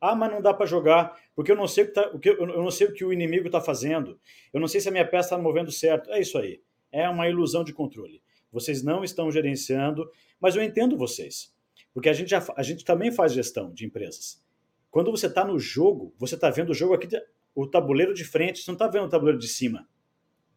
[0.00, 2.28] Ah, mas não dá para jogar, porque eu não sei o que, tá, o que
[2.28, 4.20] eu não sei o que o inimigo está fazendo.
[4.52, 6.10] Eu não sei se a minha peça está movendo certo.
[6.10, 6.60] É isso aí.
[6.92, 8.22] É uma ilusão de controle.
[8.52, 11.54] Vocês não estão gerenciando, mas eu entendo vocês.
[11.94, 14.42] Porque a gente, já, a gente também faz gestão de empresas.
[14.90, 17.08] Quando você está no jogo, você está vendo o jogo aqui,
[17.54, 19.88] o tabuleiro de frente, você não está vendo o tabuleiro de cima.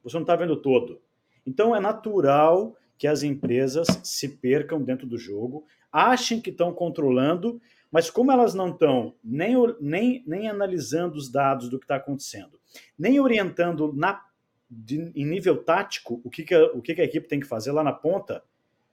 [0.03, 1.01] Você não está vendo todo.
[1.45, 7.61] Então é natural que as empresas se percam dentro do jogo, achem que estão controlando,
[7.91, 12.59] mas como elas não estão nem, nem, nem analisando os dados do que está acontecendo,
[12.97, 14.21] nem orientando na,
[14.69, 17.47] de, em nível tático o, que, que, a, o que, que a equipe tem que
[17.47, 18.43] fazer lá na ponta,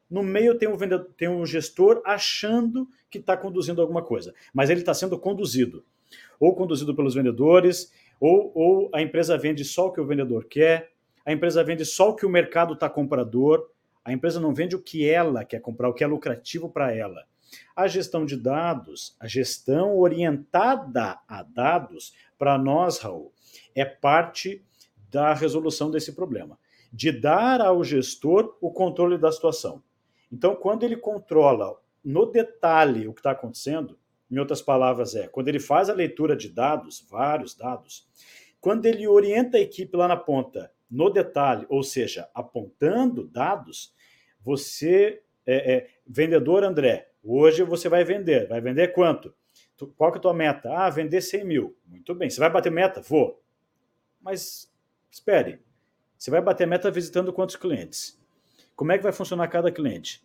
[0.09, 4.71] no meio tem um, vendedor, tem um gestor achando que está conduzindo alguma coisa, mas
[4.71, 5.85] ele está sendo conduzido.
[6.39, 10.93] Ou conduzido pelos vendedores, ou, ou a empresa vende só o que o vendedor quer,
[11.27, 13.71] a empresa vende só o que o mercado está comprador,
[14.05, 17.25] a empresa não vende o que ela quer comprar, o que é lucrativo para ela.
[17.75, 23.33] A gestão de dados, a gestão orientada a dados, para nós, Raul,
[23.75, 24.63] é parte
[25.11, 26.59] da resolução desse problema,
[26.93, 29.83] de dar ao gestor o controle da situação.
[30.31, 33.99] Então, quando ele controla no detalhe o que está acontecendo,
[34.31, 38.09] em outras palavras, é quando ele faz a leitura de dados, vários dados,
[38.61, 43.93] quando ele orienta a equipe lá na ponta no detalhe, ou seja, apontando dados,
[44.41, 48.47] você, é, é, vendedor André, hoje você vai vender.
[48.47, 49.35] Vai vender quanto?
[49.97, 50.71] Qual que é a tua meta?
[50.73, 51.77] Ah, vender 100 mil.
[51.87, 52.31] Muito bem.
[52.31, 53.01] Você vai bater meta?
[53.01, 53.43] Vou.
[54.21, 54.73] Mas
[55.11, 55.61] espere.
[56.17, 58.21] Você vai bater meta visitando quantos clientes?
[58.77, 60.25] Como é que vai funcionar cada cliente?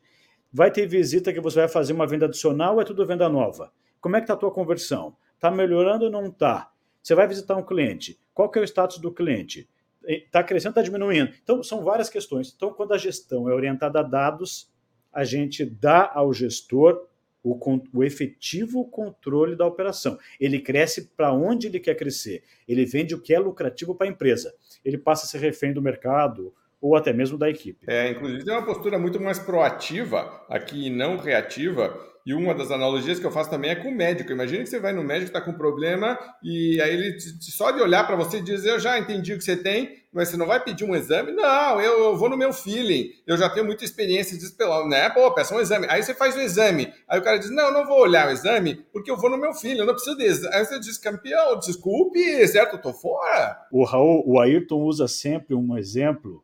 [0.51, 3.71] Vai ter visita que você vai fazer uma venda adicional ou é tudo venda nova?
[4.01, 5.15] Como é que está a tua conversão?
[5.35, 6.71] Está melhorando ou não está?
[7.01, 8.19] Você vai visitar um cliente.
[8.33, 9.67] Qual que é o status do cliente?
[10.05, 11.31] está crescendo, está diminuindo.
[11.43, 12.53] Então, são várias questões.
[12.55, 14.71] Então, quando a gestão é orientada a dados,
[15.11, 17.05] a gente dá ao gestor
[17.43, 17.57] o,
[17.93, 20.17] o efetivo controle da operação.
[20.39, 22.43] Ele cresce para onde ele quer crescer.
[22.67, 24.53] Ele vende o que é lucrativo para a empresa.
[24.83, 27.85] Ele passa a ser refém do mercado ou até mesmo da equipe.
[27.87, 31.93] É, inclusive, é uma postura muito mais proativa aqui e não reativa
[32.29, 34.31] e uma das analogias que eu faço também é com o médico.
[34.31, 37.81] Imagina que você vai no médico, está com um problema, e aí ele só de
[37.81, 40.63] olhar para você diz: Eu já entendi o que você tem, mas você não vai
[40.63, 41.31] pedir um exame?
[41.31, 43.09] Não, eu, eu vou no meu feeling.
[43.25, 45.09] Eu já tenho muita experiência disso, pelo né?
[45.09, 45.87] Pô, peça um exame.
[45.89, 46.93] Aí você faz o exame.
[47.07, 49.55] Aí o cara diz: Não, não vou olhar o exame, porque eu vou no meu
[49.55, 50.47] feeling, eu não preciso desse.
[50.49, 52.75] Aí você diz: Campeão, desculpe, certo?
[52.75, 53.59] Eu tô fora.
[53.71, 56.43] O Raul, o Ayrton usa sempre um exemplo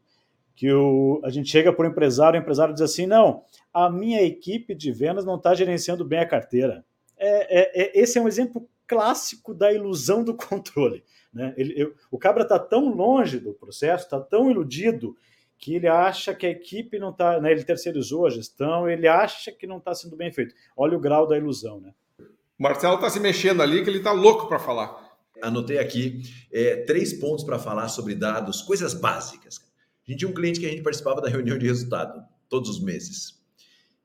[0.55, 3.43] que o, a gente chega para o empresário, o empresário diz assim: Não
[3.75, 6.85] a minha equipe de vendas não está gerenciando bem a carteira.
[7.17, 11.03] É, é, é, esse é um exemplo clássico da ilusão do controle.
[11.33, 11.53] Né?
[11.57, 15.17] Ele, eu, o cabra está tão longe do processo, está tão iludido,
[15.57, 17.41] que ele acha que a equipe não está.
[17.41, 20.55] Né, ele terceirizou a gestão, ele acha que não está sendo bem feito.
[20.77, 21.81] Olha o grau da ilusão.
[21.81, 21.93] Né?
[22.17, 25.17] O Marcelo está se mexendo ali, que ele está louco para falar.
[25.41, 29.59] Anotei aqui é, três pontos para falar sobre dados, coisas básicas.
[30.07, 32.81] A gente tinha um cliente que a gente participava da reunião de resultado todos os
[32.81, 33.43] meses.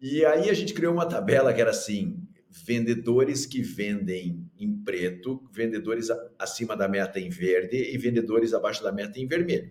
[0.01, 5.47] E aí a gente criou uma tabela que era assim: vendedores que vendem em preto,
[5.53, 6.09] vendedores
[6.39, 9.71] acima da meta em verde e vendedores abaixo da meta em vermelho.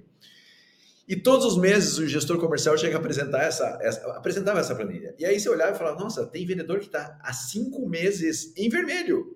[1.07, 5.15] E todos os meses o gestor comercial chega a apresentar essa, essa apresentava essa planilha.
[5.17, 8.69] E aí você olhava e falava: nossa, tem vendedor que está há cinco meses em
[8.69, 9.35] vermelho.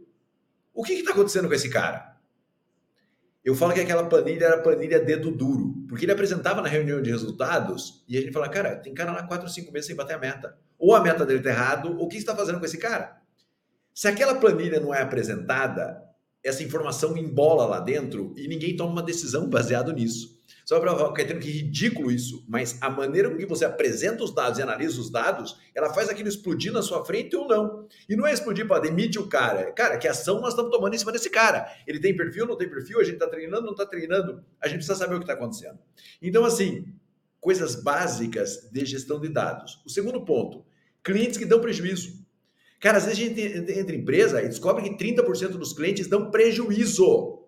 [0.72, 2.14] O que está acontecendo com esse cara?
[3.44, 7.12] Eu falo que aquela planilha era planilha dedo duro, porque ele apresentava na reunião de
[7.12, 10.14] resultados e a gente fala, cara, tem cara lá 4 ou 5 meses sem bater
[10.14, 10.58] a meta.
[10.84, 13.16] Ou a meta dele está errado, ou o que está fazendo com esse cara?
[13.94, 16.04] Se aquela planilha não é apresentada,
[16.44, 20.44] essa informação embola lá dentro e ninguém toma uma decisão baseado nisso.
[20.66, 24.36] Só para falar, Caetano, que ridículo isso, mas a maneira com que você apresenta os
[24.36, 27.88] dados e analisa os dados, ela faz aquilo explodir na sua frente ou não.
[28.10, 29.72] E não é explodir para demitir o cara.
[29.72, 31.66] Cara, que ação nós estamos tomando em cima desse cara?
[31.88, 33.00] Ele tem perfil, não tem perfil?
[33.00, 34.44] A gente está treinando, não está treinando?
[34.60, 35.80] A gente precisa saber o que está acontecendo.
[36.22, 36.84] Então, assim,
[37.40, 39.82] coisas básicas de gestão de dados.
[39.86, 40.66] O segundo ponto,
[41.04, 42.24] clientes que dão prejuízo.
[42.80, 43.42] Cara, às vezes a gente
[43.80, 47.44] entra em empresa e descobre que 30% dos clientes dão prejuízo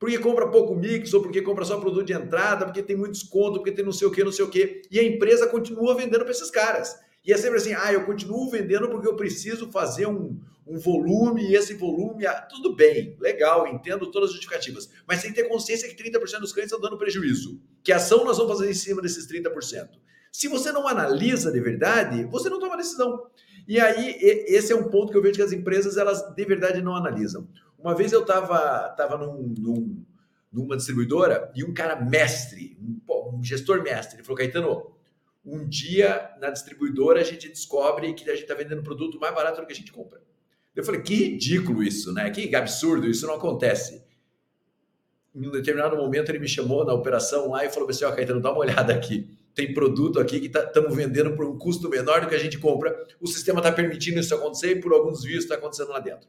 [0.00, 3.58] porque compra pouco mix, ou porque compra só produto de entrada, porque tem muito desconto,
[3.58, 4.80] porque tem não sei o que, não sei o que.
[4.90, 6.98] E a empresa continua vendendo para esses caras.
[7.22, 11.42] E é sempre assim, ah, eu continuo vendendo porque eu preciso fazer um, um volume,
[11.50, 14.88] e esse volume, ah, tudo bem, legal, entendo todas as justificativas.
[15.06, 17.60] Mas tem que ter consciência que 30% dos clientes estão dando prejuízo.
[17.84, 19.86] Que ação nós vamos fazer em cima desses 30%?
[20.30, 23.26] Se você não analisa de verdade, você não toma decisão.
[23.66, 26.82] E aí, esse é um ponto que eu vejo que as empresas, elas de verdade
[26.82, 27.48] não analisam.
[27.78, 30.04] Uma vez eu estava tava num, num,
[30.52, 34.92] numa distribuidora e um cara mestre, um, um gestor mestre, ele falou, Caetano,
[35.44, 39.60] um dia na distribuidora a gente descobre que a gente está vendendo produto mais barato
[39.60, 40.20] do que a gente compra.
[40.74, 42.30] Eu falei, que ridículo isso, né?
[42.30, 44.04] Que absurdo, isso não acontece.
[45.34, 48.12] Em um determinado momento ele me chamou na operação lá e falou assim, ó, oh,
[48.14, 49.28] Caetano, dá uma olhada aqui.
[49.54, 52.58] Tem produto aqui que estamos tá, vendendo por um custo menor do que a gente
[52.58, 52.94] compra.
[53.20, 56.28] O sistema está permitindo isso acontecer e por alguns vídeos está acontecendo lá dentro.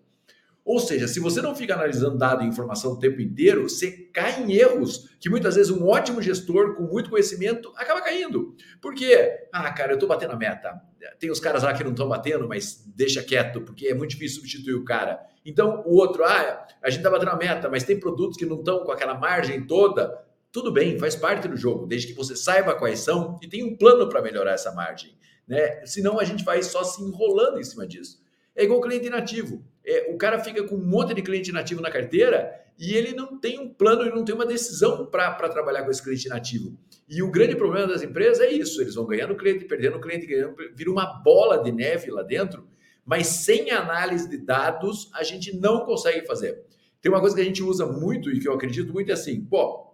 [0.63, 4.43] Ou seja, se você não fica analisando dado e informação o tempo inteiro, você cai
[4.43, 8.55] em erros que muitas vezes um ótimo gestor com muito conhecimento acaba caindo.
[8.79, 9.47] Por quê?
[9.51, 10.79] Ah, cara, eu estou batendo a meta.
[11.19, 14.37] Tem os caras lá que não estão batendo, mas deixa quieto, porque é muito difícil
[14.37, 15.19] substituir o cara.
[15.43, 18.59] Então, o outro, ah, a gente está batendo a meta, mas tem produtos que não
[18.59, 20.15] estão com aquela margem toda.
[20.51, 23.75] Tudo bem, faz parte do jogo, desde que você saiba quais são e tenha um
[23.75, 25.15] plano para melhorar essa margem.
[25.47, 25.85] Né?
[25.85, 28.21] Senão a gente vai só se enrolando em cima disso.
[28.55, 29.65] É igual cliente inativo.
[29.85, 33.39] É, o cara fica com um monte de cliente inativo na carteira e ele não
[33.39, 36.77] tem um plano, ele não tem uma decisão para trabalhar com esse cliente inativo.
[37.07, 40.55] E o grande problema das empresas é isso: eles vão ganhando cliente, perdendo cliente, ganhando,
[40.73, 42.67] vira uma bola de neve lá dentro,
[43.05, 46.61] mas sem análise de dados a gente não consegue fazer.
[47.01, 49.43] Tem uma coisa que a gente usa muito e que eu acredito muito é assim:
[49.45, 49.90] pô,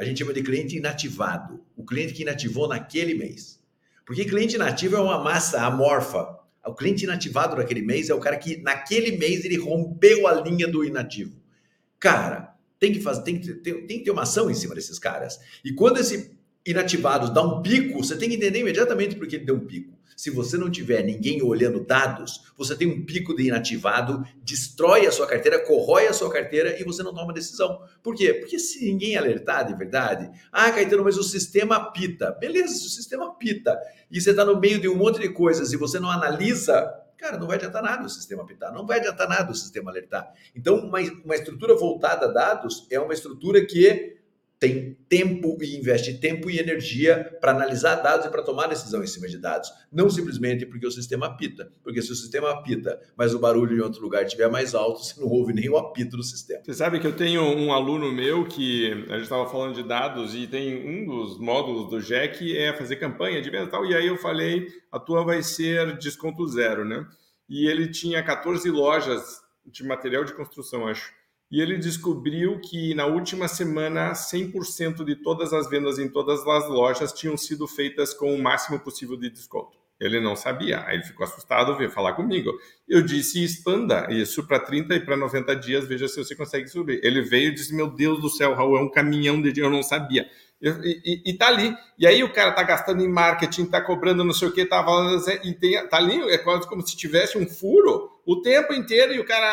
[0.00, 3.60] a gente chama de cliente inativado, o cliente que inativou naquele mês.
[4.06, 8.38] Porque cliente inativo é uma massa amorfa, o cliente inativado daquele mês é o cara
[8.38, 11.38] que naquele mês ele rompeu a linha do inativo.
[11.98, 14.98] Cara, tem que fazer, tem que, ter, tem que ter uma ação em cima desses
[14.98, 15.38] caras.
[15.62, 16.34] E quando esse
[16.64, 19.92] inativado dá um pico, você tem que entender imediatamente por que ele deu um pico.
[20.20, 25.10] Se você não tiver ninguém olhando dados, você tem um pico de inativado, destrói a
[25.10, 27.80] sua carteira, corrói a sua carteira e você não toma decisão.
[28.02, 28.34] Por quê?
[28.34, 32.32] Porque se ninguém alertar de verdade, ah, Caetano, mas o sistema apita.
[32.32, 33.80] Beleza, se o sistema apita
[34.10, 37.38] e você está no meio de um monte de coisas e você não analisa, cara,
[37.38, 40.30] não vai adiantar nada o sistema apitar, não vai adiantar nada o sistema alertar.
[40.54, 44.19] Então, uma, uma estrutura voltada a dados é uma estrutura que
[44.60, 49.06] tem tempo e investe tempo e energia para analisar dados e para tomar decisão em
[49.06, 49.72] cima de dados.
[49.90, 51.72] Não simplesmente porque o sistema apita.
[51.82, 55.18] Porque se o sistema apita, mas o barulho em outro lugar estiver mais alto, você
[55.18, 56.60] não ouve nem o apito do sistema.
[56.62, 60.34] Você sabe que eu tenho um aluno meu que a gente estava falando de dados
[60.34, 63.86] e tem um dos módulos do JEC é fazer campanha de venda e tal.
[63.86, 67.06] E aí eu falei, a tua vai ser desconto zero, né?
[67.48, 71.18] E ele tinha 14 lojas de material de construção, acho
[71.50, 76.68] e ele descobriu que na última semana 100% de todas as vendas em todas as
[76.68, 79.80] lojas tinham sido feitas com o máximo possível de desconto.
[79.98, 82.52] Ele não sabia, aí ele ficou assustado, veio falar comigo.
[82.88, 87.00] Eu disse: expanda isso para 30 e para 90 dias, veja se você consegue subir.
[87.02, 89.76] Ele veio e disse: Meu Deus do céu, Raul, é um caminhão de dinheiro, eu
[89.76, 90.26] não sabia.
[90.62, 90.68] E,
[91.04, 91.74] e, e, tá ali.
[91.98, 94.84] E aí o cara tá gastando em marketing, tá cobrando não sei o que, tá
[95.44, 99.18] e tem, tá ali, é quase como se tivesse um furo o tempo inteiro e
[99.18, 99.44] o cara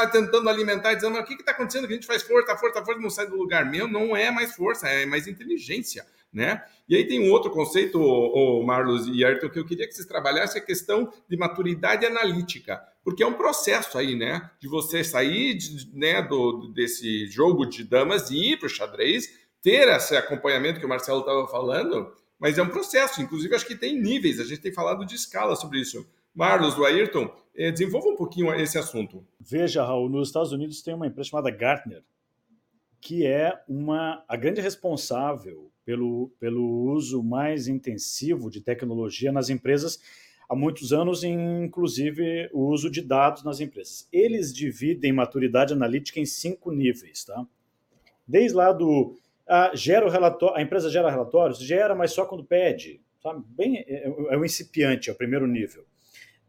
[0.00, 1.88] ah, tentando alimentar, dizendo, o que que tá acontecendo?
[1.88, 4.54] Que a gente faz força, força, força, não sai do lugar meu, não é mais
[4.54, 6.62] força, é mais inteligência, né?
[6.88, 10.06] E aí tem um outro conceito, o Marlos e Ayrton, que eu queria que vocês
[10.06, 14.48] trabalhassem a questão de maturidade analítica, porque é um processo aí, né?
[14.60, 19.36] De você sair de, né, do, desse jogo de damas e ir para o xadrez,
[19.60, 23.20] ter esse acompanhamento que o Marcelo estava falando, mas é um processo.
[23.20, 26.06] Inclusive, acho que tem níveis, a gente tem falado de escala sobre isso.
[26.34, 29.26] Marlos, o Ayrton, eh, desenvolva um pouquinho esse assunto.
[29.38, 32.02] Veja, Raul, nos Estados Unidos tem uma empresa chamada Gartner,
[33.00, 40.00] que é uma, a grande responsável pelo, pelo uso mais intensivo de tecnologia nas empresas
[40.48, 44.08] há muitos anos, inclusive o uso de dados nas empresas.
[44.12, 47.46] Eles dividem maturidade analítica em cinco níveis, tá?
[48.26, 49.16] Desde lá do
[49.46, 53.42] a, gera o a empresa gera relatórios, gera, mas só quando pede, sabe?
[53.48, 55.84] Bem, é, é o incipiante, é o primeiro nível.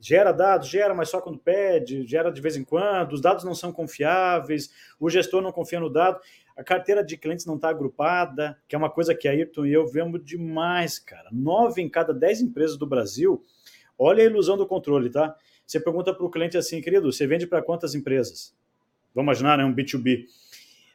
[0.06, 3.56] Gera dados, gera, mas só quando pede, gera de vez em quando, os dados não
[3.56, 6.20] são confiáveis, o gestor não confia no dado,
[6.58, 9.72] a carteira de clientes não está agrupada, que é uma coisa que a Ayrton e
[9.72, 11.30] eu vemos demais, cara.
[11.32, 13.42] Nove em cada dez empresas do Brasil,
[13.98, 15.38] olha a ilusão do controle, tá?
[15.66, 18.54] Você pergunta para o cliente assim, querido, você vende para quantas empresas?
[19.16, 20.26] Vamos imaginar, né, um B2B.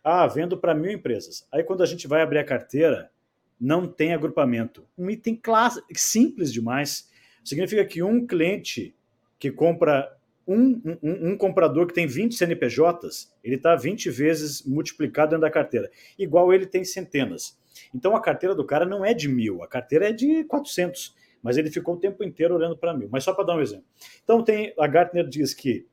[0.04, 1.48] Ah, vendo para mil empresas.
[1.50, 3.10] Aí quando a gente vai abrir a carteira,
[3.58, 4.86] não tem agrupamento.
[4.98, 7.08] Um item classe, simples demais.
[7.42, 8.94] Significa que um cliente
[9.38, 10.10] que compra
[10.46, 15.50] um, um, um, comprador que tem 20 CNPJs, ele está 20 vezes multiplicado dentro da
[15.50, 15.90] carteira.
[16.18, 17.58] Igual ele tem centenas.
[17.94, 21.14] Então a carteira do cara não é de mil, a carteira é de 400.
[21.42, 23.08] Mas ele ficou o tempo inteiro olhando para mil.
[23.12, 23.84] Mas só para dar um exemplo.
[24.24, 25.86] Então tem a Gartner diz que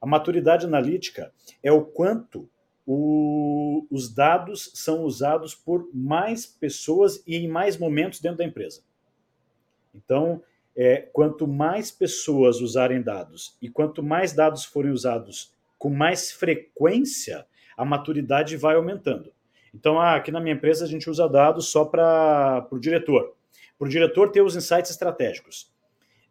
[0.00, 1.32] a maturidade analítica
[1.62, 2.48] é o quanto
[2.86, 8.82] o, os dados são usados por mais pessoas e em mais momentos dentro da empresa.
[9.94, 10.42] Então,
[10.76, 17.46] é, quanto mais pessoas usarem dados e quanto mais dados forem usados com mais frequência,
[17.76, 19.32] a maturidade vai aumentando.
[19.74, 23.34] Então, ah, aqui na minha empresa a gente usa dados só para o diretor.
[23.78, 25.72] Para o diretor ter os insights estratégicos.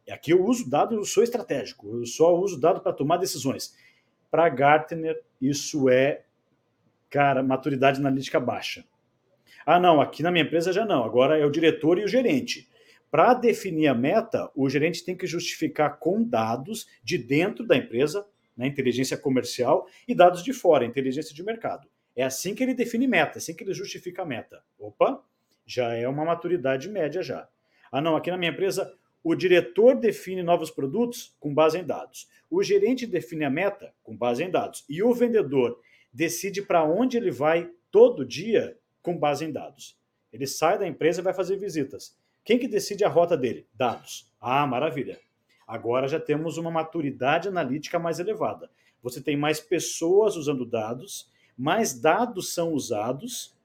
[0.09, 3.75] Aqui eu uso dado, eu sou estratégico, eu só uso dado para tomar decisões.
[4.29, 6.23] Para Gartner, isso é,
[7.09, 8.83] cara, maturidade analítica baixa.
[9.65, 12.67] Ah, não, aqui na minha empresa já não, agora é o diretor e o gerente.
[13.12, 18.26] Para definir a meta, o gerente tem que justificar com dados de dentro da empresa,
[18.55, 21.89] né, inteligência comercial, e dados de fora, inteligência de mercado.
[22.16, 24.64] É assim que ele define meta, é assim que ele justifica a meta.
[24.80, 25.22] Opa,
[25.66, 27.49] já é uma maturidade média já.
[27.91, 32.28] Ah, não, aqui na minha empresa o diretor define novos produtos com base em dados.
[32.49, 34.84] O gerente define a meta com base em dados.
[34.89, 35.80] E o vendedor
[36.12, 39.99] decide para onde ele vai todo dia com base em dados.
[40.34, 42.18] Ele sai da empresa e vai fazer visitas.
[42.43, 43.67] Quem que decide a rota dele?
[43.73, 44.31] Dados.
[44.39, 45.19] Ah, maravilha.
[45.67, 48.69] Agora já temos uma maturidade analítica mais elevada.
[49.01, 53.55] Você tem mais pessoas usando dados, mais dados são usados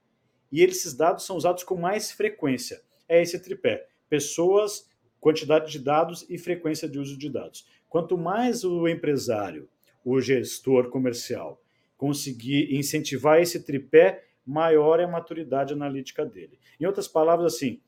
[0.53, 2.83] e esses dados são usados com mais frequência.
[3.09, 7.67] É esse tripé: pessoas, quantidade de dados e frequência de uso de dados.
[7.89, 9.69] Quanto mais o empresário,
[10.05, 11.61] o gestor comercial,
[11.97, 16.59] conseguir incentivar esse tripé, maior é a maturidade analítica dele.
[16.79, 17.81] Em outras palavras, assim,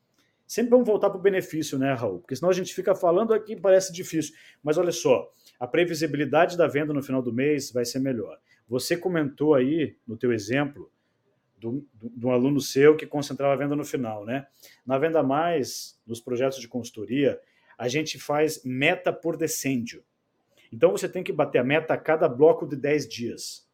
[0.49, 2.21] sempre vamos voltar para o benefício, né, Raul?
[2.21, 4.35] Porque senão a gente fica falando aqui parece difícil.
[4.63, 5.31] Mas olha só,
[5.61, 8.39] a previsibilidade da venda no final do mês vai ser melhor.
[8.67, 10.91] Você comentou aí, no teu exemplo,
[11.59, 14.47] de um aluno seu que concentrava a venda no final, né?
[14.87, 17.41] Na Venda Mais, nos projetos de consultoria,
[17.77, 20.05] a gente faz meta por decêndio.
[20.73, 23.69] Então você tem que bater a meta a cada bloco de 10 dias.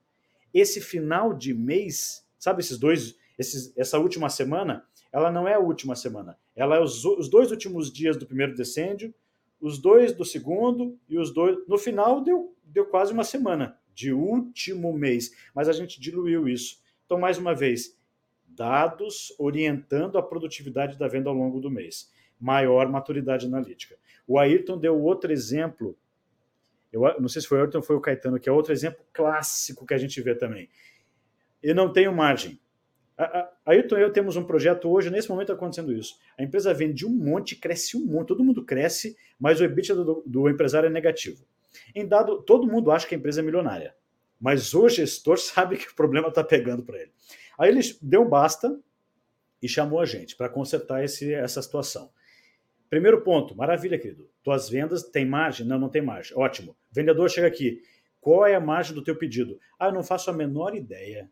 [0.52, 5.60] Esse final de mês, sabe esses dois, esses, essa última semana, ela não é a
[5.60, 6.36] última semana.
[6.56, 9.14] Ela é os, os dois últimos dias do primeiro decêndio,
[9.60, 11.56] os dois do segundo e os dois.
[11.68, 16.82] No final deu, deu quase uma semana de último mês, mas a gente diluiu isso.
[17.06, 17.96] Então, mais uma vez,
[18.44, 22.10] dados orientando a produtividade da venda ao longo do mês.
[22.40, 23.96] Maior maturidade analítica.
[24.26, 25.96] O Ayrton deu outro exemplo,
[26.92, 29.06] eu não sei se foi o Ayrton ou foi o Caetano, que é outro exemplo
[29.12, 30.68] clássico que a gente vê também.
[31.62, 32.58] Eu não tenho margem.
[33.16, 36.18] A, Ayrton e eu temos um projeto hoje, nesse momento acontecendo isso.
[36.38, 40.22] A empresa vende um monte, cresce um monte, todo mundo cresce, mas o EBITDA do,
[40.26, 41.44] do empresário é negativo.
[41.94, 43.94] Em dado, todo mundo acha que a empresa é milionária
[44.44, 47.12] mas o gestor sabe que o problema está pegando para ele.
[47.58, 48.78] Aí ele deu basta
[49.62, 52.10] e chamou a gente para consertar esse, essa situação.
[52.90, 54.28] Primeiro ponto, maravilha, querido.
[54.42, 55.66] Tuas vendas têm margem?
[55.66, 56.36] Não, não tem margem.
[56.36, 56.76] Ótimo.
[56.92, 57.80] vendedor chega aqui.
[58.20, 59.58] Qual é a margem do teu pedido?
[59.78, 61.30] Ah, eu não faço a menor ideia.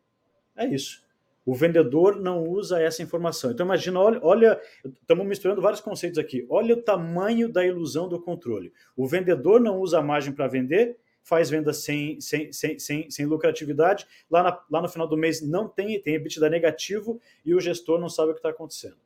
[0.57, 1.05] É isso.
[1.45, 3.51] O vendedor não usa essa informação.
[3.51, 4.61] Então imagina, olha, olha,
[5.01, 6.47] estamos misturando vários conceitos aqui.
[6.49, 8.73] Olha o tamanho da ilusão do controle.
[8.97, 13.27] O vendedor não usa a margem para vender faz venda sem, sem, sem, sem, sem
[13.27, 17.61] lucratividade, lá, na, lá no final do mês não tem, tem EBITDA negativo e o
[17.61, 18.97] gestor não sabe o que está acontecendo.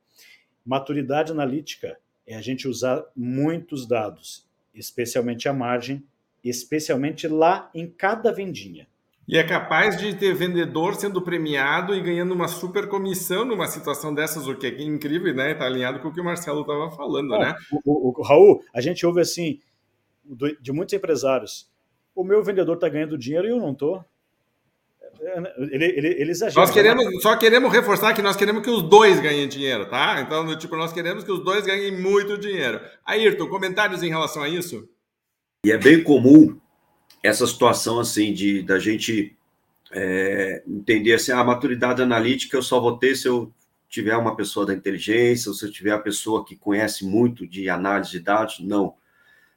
[0.65, 6.05] Maturidade analítica é a gente usar muitos dados, especialmente a margem,
[6.43, 8.89] especialmente lá em cada vendinha.
[9.29, 14.15] E é capaz de ter vendedor sendo premiado e ganhando uma super comissão numa situação
[14.15, 15.53] dessas, o que é incrível, né?
[15.53, 17.55] Está alinhado com o que o Marcelo estava falando, Bom, né?
[17.85, 19.61] O, o, o, Raul, a gente ouve assim
[20.61, 21.69] de muitos empresários
[22.17, 24.03] o meu vendedor está ganhando dinheiro e eu não estou.
[25.71, 26.61] Ele, ele, ele exagera.
[26.61, 30.21] Nós queremos, só queremos reforçar que nós queremos que os dois ganhem dinheiro, tá?
[30.21, 32.81] Então, tipo, nós queremos que os dois ganhem muito dinheiro.
[33.05, 34.89] Ayrton, comentários em relação a isso?
[35.65, 36.59] E é bem comum
[37.27, 39.37] essa situação, assim, de da gente
[39.93, 43.53] é, entender assim, a maturidade analítica eu só vou ter se eu
[43.89, 47.69] tiver uma pessoa da inteligência, ou se eu tiver a pessoa que conhece muito de
[47.69, 48.61] análise de dados.
[48.61, 48.95] Não.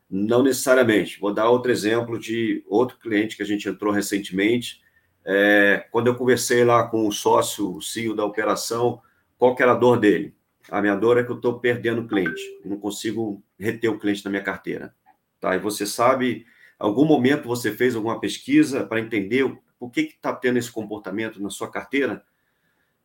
[0.09, 1.19] Não necessariamente.
[1.19, 4.81] Vou dar outro exemplo de outro cliente que a gente entrou recentemente.
[5.25, 9.01] É, quando eu conversei lá com o sócio, o CEO da operação,
[9.37, 10.33] qual que era a dor dele?
[10.69, 14.31] A minha dor é que eu estou perdendo cliente, não consigo reter o cliente na
[14.31, 14.93] minha carteira.
[15.39, 15.55] Tá?
[15.55, 16.45] E você sabe,
[16.79, 21.49] algum momento você fez alguma pesquisa para entender por que está tendo esse comportamento na
[21.49, 22.23] sua carteira?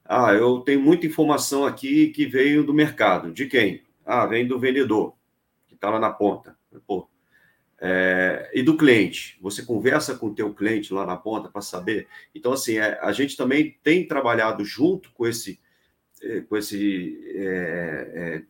[0.04, 3.32] Ah, eu tenho muita informação aqui que veio do mercado.
[3.32, 3.82] De quem?
[4.04, 5.14] Ah, vem do vendedor,
[5.66, 6.56] que está lá na ponta.
[6.86, 7.08] Pô,
[7.86, 12.06] é, e do cliente, você conversa com o teu cliente lá na ponta para saber.
[12.34, 15.60] Então, assim, é, a gente também tem trabalhado junto com esse,
[16.22, 18.42] é, com esse é, é,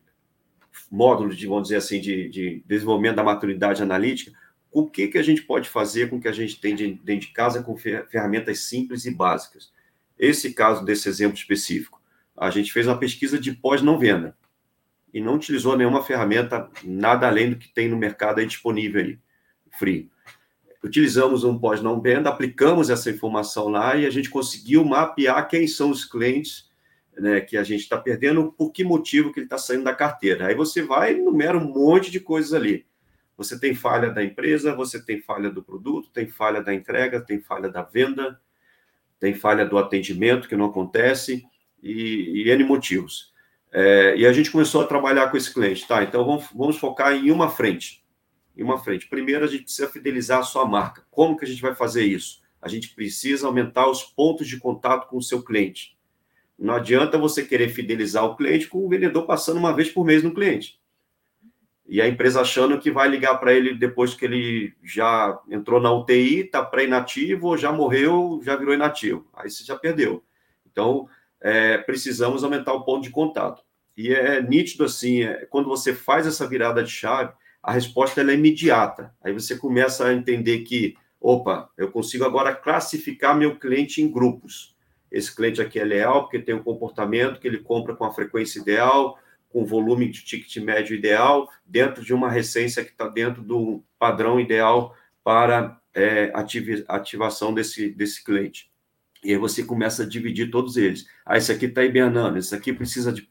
[0.91, 4.31] módulo de, vamos dizer assim, de, de, desenvolvimento da maturidade analítica,
[4.75, 7.27] o que, que a gente pode fazer com o que a gente tem de, dentro
[7.27, 9.71] de casa com ferramentas simples e básicas.
[10.19, 12.01] Esse caso desse exemplo específico,
[12.35, 14.35] a gente fez uma pesquisa de pós-não venda
[15.13, 19.17] e não utilizou nenhuma ferramenta, nada além do que tem no mercado aí disponível aí,
[19.79, 20.11] free.
[20.83, 25.89] Utilizamos um pós-não venda, aplicamos essa informação lá e a gente conseguiu mapear quem são
[25.89, 26.69] os clientes
[27.17, 30.47] né, que a gente está perdendo, por que motivo que ele está saindo da carteira.
[30.47, 32.85] Aí você vai e numera um monte de coisas ali.
[33.37, 37.39] Você tem falha da empresa, você tem falha do produto, tem falha da entrega, tem
[37.39, 38.39] falha da venda,
[39.19, 41.45] tem falha do atendimento que não acontece
[41.81, 43.33] e, e N motivos.
[43.71, 46.01] É, e a gente começou a trabalhar com esse cliente, tá?
[46.01, 48.05] Então vamos, vamos focar em uma frente.
[48.55, 49.07] Em uma frente.
[49.07, 51.03] Primeiro, a gente precisa fidelizar a sua marca.
[51.11, 52.41] Como que a gente vai fazer isso?
[52.61, 55.97] A gente precisa aumentar os pontos de contato com o seu cliente.
[56.57, 60.23] Não adianta você querer fidelizar o cliente com o vendedor passando uma vez por mês
[60.23, 60.79] no cliente.
[61.87, 65.91] E a empresa achando que vai ligar para ele depois que ele já entrou na
[65.93, 69.27] UTI, está pré-inativo, já morreu, já virou inativo.
[69.33, 70.23] Aí você já perdeu.
[70.65, 71.07] Então,
[71.39, 73.63] é, precisamos aumentar o ponto de contato.
[73.95, 77.31] E é nítido assim, é, quando você faz essa virada de chave,
[77.61, 79.13] a resposta é imediata.
[79.23, 84.75] Aí você começa a entender que, opa, eu consigo agora classificar meu cliente em grupos.
[85.11, 88.59] Esse cliente aqui é leal porque tem um comportamento que ele compra com a frequência
[88.59, 89.17] ideal,
[89.55, 94.37] com volume de ticket médio ideal, dentro de uma recência que está dentro do padrão
[94.37, 94.93] ideal
[95.23, 96.29] para é,
[96.89, 98.69] ativação desse, desse cliente.
[99.23, 101.07] E aí você começa a dividir todos eles.
[101.25, 103.29] Ah, esse aqui está hibernando, esse aqui precisa de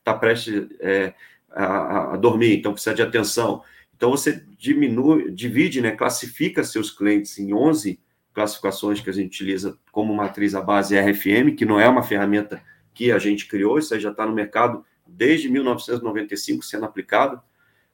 [0.00, 1.14] está prestes é,
[1.52, 3.62] a, a, dormir, então precisa de atenção.
[3.96, 8.00] Então você diminui, divide, né, classifica seus clientes em 11
[8.34, 12.60] classificações que a gente utiliza como matriz a base RFM, que não é uma ferramenta
[12.92, 14.84] que a gente criou, isso aí já está no mercado
[15.20, 17.42] desde 1995 sendo aplicado.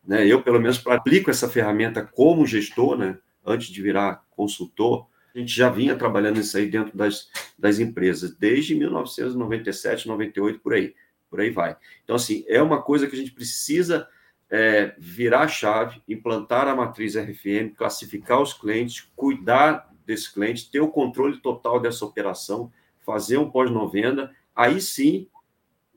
[0.06, 0.24] Né?
[0.24, 3.18] Eu, pelo menos, aplico essa ferramenta como gestor, né?
[3.44, 5.08] antes de virar consultor.
[5.34, 10.74] A gente já vinha trabalhando isso aí dentro das, das empresas, desde 1997, 98, por
[10.74, 10.94] aí.
[11.28, 11.76] Por aí vai.
[12.04, 14.08] Então, assim, é uma coisa que a gente precisa
[14.48, 20.78] é, virar a chave, implantar a matriz RFM, classificar os clientes, cuidar desse cliente, ter
[20.78, 22.72] o controle total dessa operação,
[23.04, 25.28] fazer um pós-novenda, aí sim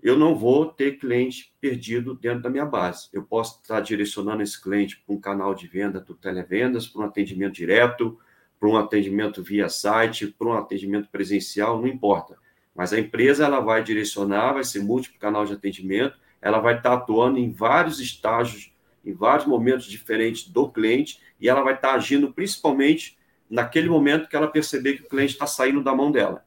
[0.01, 3.09] eu não vou ter cliente perdido dentro da minha base.
[3.11, 7.05] Eu posso estar direcionando esse cliente para um canal de venda do televendas, para um
[7.05, 8.17] atendimento direto,
[8.59, 12.37] para um atendimento via site, para um atendimento presencial, não importa.
[12.75, 16.93] Mas a empresa ela vai direcionar, vai ser múltiplo canal de atendimento, ela vai estar
[16.93, 18.73] atuando em vários estágios,
[19.05, 23.17] em vários momentos diferentes do cliente, e ela vai estar agindo principalmente
[23.49, 26.45] naquele momento que ela perceber que o cliente está saindo da mão dela.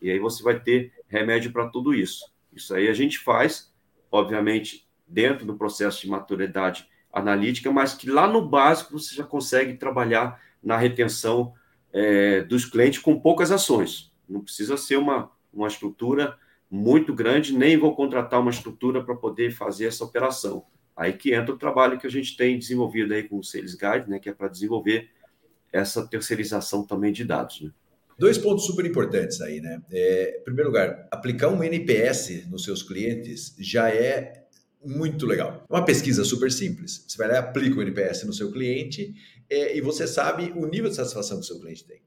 [0.00, 2.30] E aí você vai ter remédio para tudo isso.
[2.52, 3.72] Isso aí a gente faz,
[4.10, 9.74] obviamente, dentro do processo de maturidade analítica, mas que lá no básico você já consegue
[9.74, 11.52] trabalhar na retenção
[11.92, 14.12] é, dos clientes com poucas ações.
[14.28, 16.38] Não precisa ser uma, uma estrutura
[16.70, 20.64] muito grande, nem vou contratar uma estrutura para poder fazer essa operação.
[20.96, 24.08] Aí que entra o trabalho que a gente tem desenvolvido aí com o Sales Guide,
[24.08, 25.10] né, que é para desenvolver
[25.70, 27.60] essa terceirização também de dados.
[27.60, 27.70] Né?
[28.22, 29.82] Dois pontos super importantes aí, né?
[29.90, 34.44] É, em primeiro lugar, aplicar um NPS nos seus clientes já é
[34.80, 35.66] muito legal.
[35.68, 37.04] É uma pesquisa super simples.
[37.08, 39.12] Você vai lá e aplica o NPS no seu cliente
[39.50, 42.00] é, e você sabe o nível de satisfação que o seu cliente tem.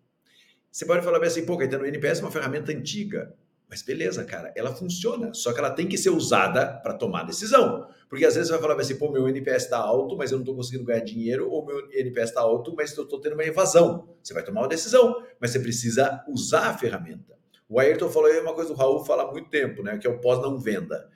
[0.72, 3.34] Você pode falar assim, pô, Caetano, o NPS é uma ferramenta antiga.
[3.70, 7.88] Mas beleza, cara, ela funciona, só que ela tem que ser usada para tomar decisão.
[8.08, 10.44] Porque às vezes você vai falar assim, pô, meu NPS está alto, mas eu não
[10.44, 14.08] estou conseguindo ganhar dinheiro, ou meu NPS está alto, mas eu estou tendo uma evasão.
[14.22, 17.36] Você vai tomar uma decisão, mas você precisa usar a ferramenta.
[17.68, 19.98] O Ayrton falou aí uma coisa do Raul fala há muito tempo, né?
[19.98, 21.10] Que é o pós-não venda.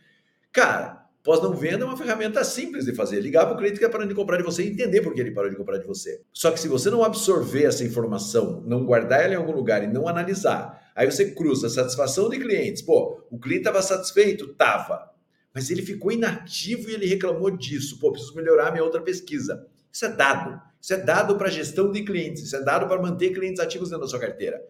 [0.52, 3.20] Cara, pós-não venda é uma ferramenta simples de fazer.
[3.22, 5.22] Ligar para o cliente que é parando de comprar de você e entender por que
[5.22, 6.22] ele parou de comprar de você.
[6.34, 9.88] Só que se você não absorver essa informação, não guardar ela em algum lugar e
[9.88, 12.82] não analisar, aí você cruza satisfação de clientes.
[12.82, 14.54] Pô, o cliente estava satisfeito?
[14.56, 15.10] Tava.
[15.54, 18.00] Mas ele ficou inativo e ele reclamou disso.
[18.00, 19.68] Pô, preciso melhorar minha outra pesquisa.
[19.92, 20.62] Isso é dado.
[20.82, 22.44] Isso é dado para gestão de clientes.
[22.44, 24.62] Isso é dado para manter clientes ativos dentro da sua carteira.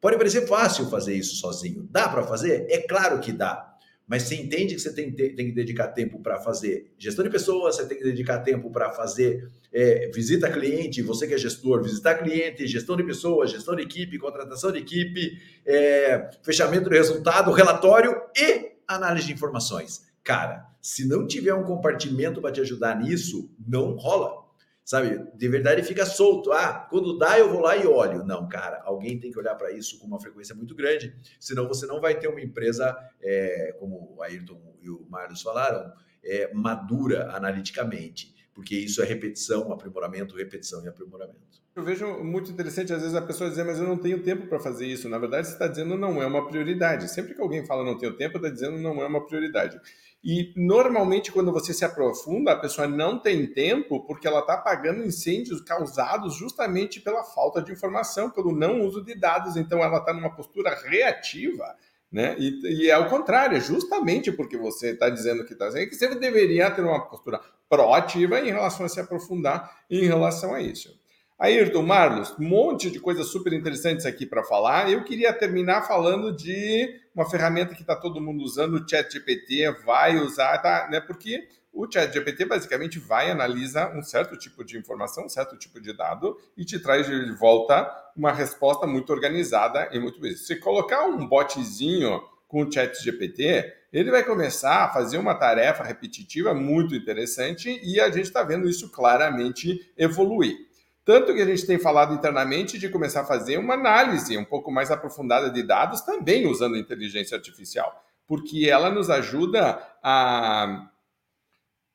[0.00, 1.88] Pode parecer fácil fazer isso sozinho.
[1.90, 2.66] Dá para fazer?
[2.68, 3.71] É claro que dá
[4.06, 7.76] mas você entende que você tem, tem que dedicar tempo para fazer gestão de pessoas,
[7.76, 11.82] você tem que dedicar tempo para fazer é, visita a cliente, você que é gestor,
[11.82, 17.50] visitar cliente, gestão de pessoas, gestão de equipe, contratação de equipe, é, fechamento de resultado,
[17.52, 20.06] relatório e análise de informações.
[20.22, 24.41] Cara, se não tiver um compartimento para te ajudar nisso, não rola
[24.84, 25.24] sabe?
[25.34, 26.52] De verdade fica solto.
[26.52, 28.24] Ah, quando dá eu vou lá e olho.
[28.24, 31.86] Não, cara, alguém tem que olhar para isso com uma frequência muito grande, senão você
[31.86, 35.92] não vai ter uma empresa, é, como o Ayrton e o Marlos falaram,
[36.24, 41.62] é, madura analiticamente, porque isso é repetição, aprimoramento, repetição e aprimoramento.
[41.74, 44.60] Eu vejo muito interessante, às vezes, a pessoa dizer, mas eu não tenho tempo para
[44.60, 45.08] fazer isso.
[45.08, 47.10] Na verdade, você está dizendo não é uma prioridade.
[47.10, 49.80] Sempre que alguém fala não tenho tempo, está dizendo não é uma prioridade.
[50.22, 55.02] E normalmente, quando você se aprofunda, a pessoa não tem tempo porque ela está apagando
[55.02, 59.56] incêndios causados justamente pela falta de informação, pelo não uso de dados.
[59.56, 61.74] Então, ela está numa postura reativa
[62.12, 62.36] Né?
[62.38, 65.94] E, e é o contrário, é justamente porque você está dizendo que está dizendo que
[65.94, 67.40] você deveria ter uma postura
[67.70, 71.00] proativa em relação a se aprofundar em relação a isso.
[71.38, 74.90] Ayrton, Marlos, um monte de coisas super interessantes aqui para falar.
[74.90, 80.18] Eu queria terminar falando de uma ferramenta que está todo mundo usando, o ChatGPT vai
[80.18, 80.88] usar, tá?
[80.90, 81.00] Né?
[81.00, 85.96] Porque o ChatGPT basicamente vai analisar um certo tipo de informação, um certo tipo de
[85.96, 90.34] dado e te traz de volta uma resposta muito organizada e muito bem.
[90.36, 96.52] Se colocar um botzinho com o ChatGPT, ele vai começar a fazer uma tarefa repetitiva
[96.52, 100.56] muito interessante e a gente está vendo isso claramente evoluir.
[101.04, 104.70] Tanto que a gente tem falado internamente de começar a fazer uma análise um pouco
[104.70, 110.91] mais aprofundada de dados também usando inteligência artificial, porque ela nos ajuda a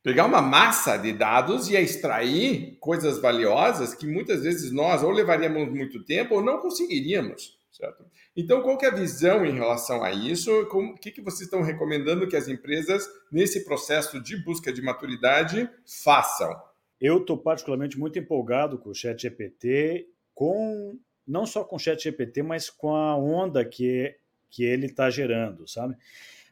[0.04, 5.70] pegar uma massa de dados e extrair coisas valiosas que muitas vezes nós ou levaríamos
[5.70, 8.06] muito tempo ou não conseguiríamos, certo?
[8.36, 10.52] Então, qual é a visão em relação a isso?
[10.52, 15.68] O que, que vocês estão recomendando que as empresas, nesse processo de busca de maturidade,
[16.04, 16.56] façam?
[17.02, 22.02] Eu estou particularmente muito empolgado com o Chat GPT, com não só com o Chat
[22.02, 24.16] GPT, mas com a onda que,
[24.50, 25.96] que ele está gerando, sabe?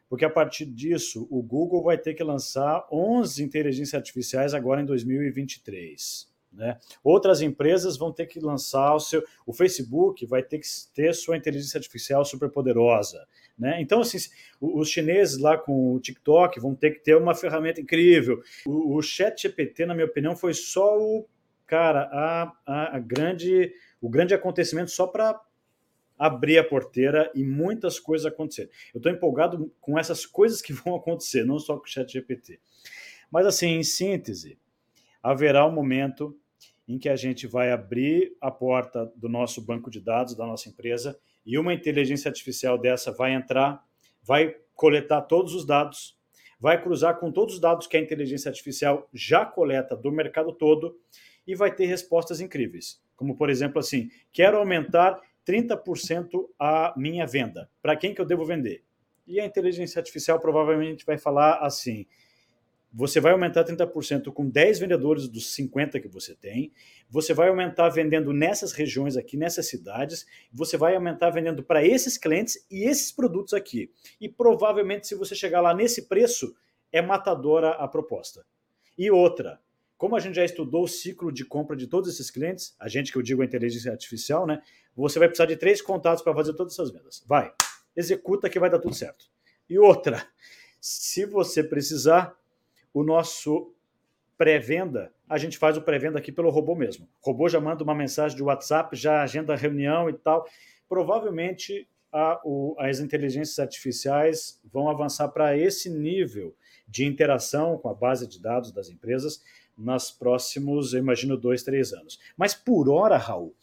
[0.08, 4.84] Porque a partir disso o Google vai ter que lançar 11 inteligências artificiais agora em
[4.84, 6.34] 2023.
[6.56, 6.78] Né?
[7.04, 9.22] Outras empresas vão ter que lançar o seu.
[9.44, 13.26] O Facebook vai ter que ter sua inteligência artificial super poderosa.
[13.58, 13.80] Né?
[13.80, 14.18] Então, assim,
[14.58, 18.42] os chineses lá com o TikTok vão ter que ter uma ferramenta incrível.
[18.66, 21.26] O, o Chat GPT, na minha opinião, foi só o
[21.66, 25.38] cara, a, a, a grande, o grande acontecimento só para
[26.18, 28.70] abrir a porteira e muitas coisas acontecerem.
[28.94, 32.58] Eu estou empolgado com essas coisas que vão acontecer, não só com o chat GPT.
[33.30, 34.58] Mas assim, em síntese,
[35.22, 36.38] haverá um momento
[36.88, 40.68] em que a gente vai abrir a porta do nosso banco de dados, da nossa
[40.68, 43.84] empresa, e uma inteligência artificial dessa vai entrar,
[44.22, 46.16] vai coletar todos os dados,
[46.60, 50.96] vai cruzar com todos os dados que a inteligência artificial já coleta do mercado todo
[51.46, 53.00] e vai ter respostas incríveis.
[53.16, 56.28] Como, por exemplo, assim, quero aumentar 30%
[56.58, 57.70] a minha venda.
[57.80, 58.82] Para quem que eu devo vender?
[59.26, 62.06] E a inteligência artificial provavelmente vai falar assim:
[62.92, 66.72] você vai aumentar 30% com 10 vendedores dos 50 que você tem,
[67.10, 72.16] você vai aumentar vendendo nessas regiões aqui, nessas cidades, você vai aumentar vendendo para esses
[72.16, 73.90] clientes e esses produtos aqui.
[74.20, 76.56] E provavelmente, se você chegar lá nesse preço,
[76.90, 78.46] é matadora a proposta.
[78.96, 79.60] E outra,
[79.98, 83.12] como a gente já estudou o ciclo de compra de todos esses clientes, a gente
[83.12, 84.62] que eu digo a inteligência artificial, né?
[84.96, 87.22] Você vai precisar de três contatos para fazer todas essas vendas.
[87.26, 87.52] Vai,
[87.94, 89.26] executa que vai dar tudo certo.
[89.68, 90.26] E outra,
[90.80, 92.36] se você precisar,
[92.94, 93.74] o nosso
[94.38, 97.06] pré-venda, a gente faz o pré-venda aqui pelo robô mesmo.
[97.22, 100.48] O robô já manda uma mensagem de WhatsApp, já agenda a reunião e tal.
[100.88, 106.54] Provavelmente a, o, as inteligências artificiais vão avançar para esse nível
[106.88, 109.42] de interação com a base de dados das empresas
[109.76, 112.18] nos próximos, eu imagino, dois, três anos.
[112.36, 113.54] Mas por hora, Raul,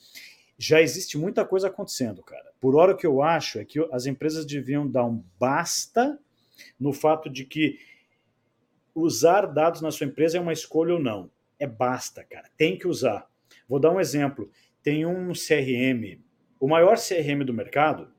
[0.64, 2.52] já existe muita coisa acontecendo, cara.
[2.62, 6.18] Por hora, o que eu acho é que as empresas deviam dar um basta
[6.80, 7.80] no fato de que
[8.96, 11.30] usar dados na sua empresa é uma escolha ou não.
[11.60, 12.50] É basta, cara.
[12.56, 13.28] Tem que usar.
[13.68, 14.50] Vou dar um exemplo.
[14.82, 16.22] Tem um CRM,
[16.60, 18.12] o maior CRM do mercado,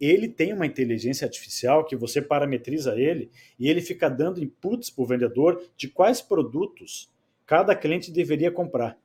[0.00, 5.02] ele tem uma inteligência artificial que você parametriza ele e ele fica dando inputs para
[5.02, 7.10] o vendedor de quais produtos
[7.44, 8.96] cada cliente deveria comprar.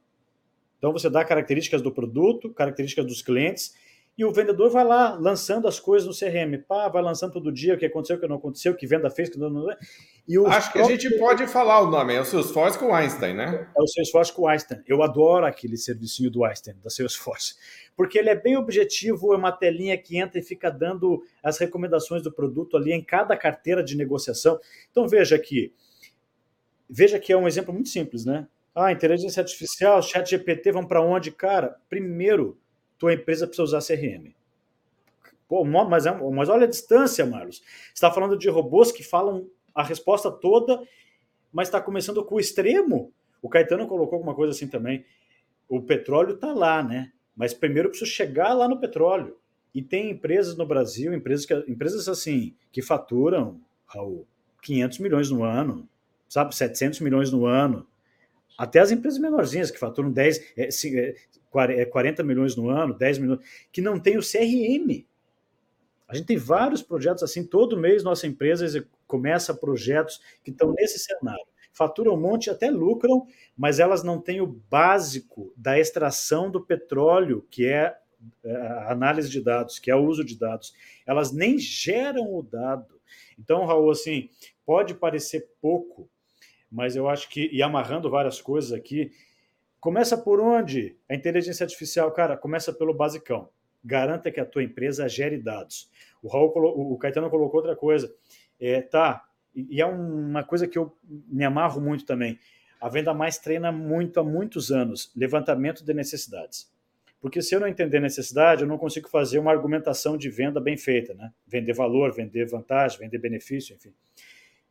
[0.84, 3.74] Então você dá características do produto, características dos clientes,
[4.18, 6.62] e o vendedor vai lá lançando as coisas no CRM.
[6.68, 9.10] Pá, vai lançando todo dia o que aconteceu, o que não aconteceu, o que venda
[9.10, 9.50] fez, o que não.
[9.50, 9.66] não
[10.28, 13.34] e Acho que a gente pode falar o nome, é o Salesforce com o Einstein,
[13.34, 13.66] né?
[13.74, 14.82] É o Salesforce com o Einstein.
[14.86, 17.56] Eu adoro aquele servicinho do Einstein, da Salesforce.
[17.96, 22.22] Porque ele é bem objetivo, é uma telinha que entra e fica dando as recomendações
[22.22, 24.60] do produto ali em cada carteira de negociação.
[24.92, 25.74] Então veja aqui.
[26.90, 28.48] Veja que é um exemplo muito simples, né?
[28.76, 31.32] Ah, inteligência artificial, chat GPT, vão para onde?
[31.32, 32.58] Cara, primeiro,
[32.98, 34.34] tua empresa precisa usar CRM.
[35.48, 37.58] Pô, mas, é, mas olha a distância, Marlos.
[37.58, 40.82] Você está falando de robôs que falam a resposta toda,
[41.52, 43.14] mas está começando com o extremo.
[43.42, 45.06] O Caetano colocou alguma coisa assim também.
[45.70, 47.12] O petróleo está lá, né?
[47.36, 49.38] Mas primeiro eu preciso chegar lá no petróleo.
[49.74, 54.26] E tem empresas no Brasil, empresas, que, empresas assim, que faturam, Raul,
[54.62, 55.88] 500 milhões no ano,
[56.30, 56.56] sabe?
[56.56, 57.86] 700 milhões no ano.
[58.58, 63.40] Até as empresas menorzinhas que faturam 10, é, 40 é, milhões no ano, 10 milhões,
[63.72, 65.06] que não tem o CRM.
[66.08, 71.00] A gente tem vários projetos assim, todo mês nossa empresa começa projetos que estão nesse
[71.00, 71.46] cenário.
[71.72, 73.26] Faturam um monte, até lucram,
[73.58, 77.98] mas elas não têm o básico da extração do petróleo, que é
[78.44, 80.74] é, a análise de dados, que é o uso de dados,
[81.06, 83.00] elas nem geram o dado.
[83.38, 84.30] Então, Raul, assim,
[84.66, 86.10] pode parecer pouco,
[86.74, 89.12] mas eu acho que, e amarrando várias coisas aqui,
[89.80, 90.98] começa por onde?
[91.08, 93.48] A inteligência artificial, cara, começa pelo basicão.
[93.86, 95.92] Garanta que a tua empresa gere dados.
[96.22, 96.52] O, Raul,
[96.94, 98.12] o Caetano colocou outra coisa.
[98.60, 99.24] É, tá,
[99.56, 102.40] e é uma coisa que eu me amarro muito também.
[102.82, 106.74] A Venda Mais treina muito há muitos anos levantamento de necessidades.
[107.22, 110.76] Porque se eu não entender necessidade, eu não consigo fazer uma argumentação de venda bem
[110.76, 111.32] feita, né?
[111.48, 113.94] Vender valor, vender vantagem, vender benefício, enfim.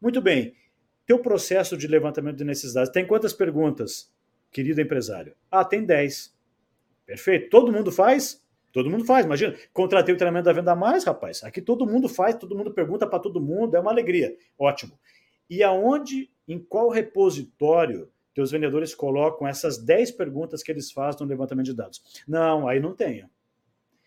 [0.00, 0.52] Muito bem.
[1.12, 4.10] Teu processo de levantamento de necessidades tem quantas perguntas,
[4.50, 5.36] querido empresário?
[5.50, 6.34] Ah, tem 10.
[7.04, 7.50] Perfeito.
[7.50, 8.42] Todo mundo faz?
[8.72, 9.54] Todo mundo faz, imagina.
[9.74, 11.44] Contratei o treinamento da Venda Mais, rapaz.
[11.44, 14.34] Aqui todo mundo faz, todo mundo pergunta para todo mundo, é uma alegria.
[14.58, 14.98] Ótimo.
[15.50, 21.28] E aonde, em qual repositório teus vendedores colocam essas 10 perguntas que eles fazem no
[21.28, 22.02] levantamento de dados?
[22.26, 23.28] Não, aí não tenho.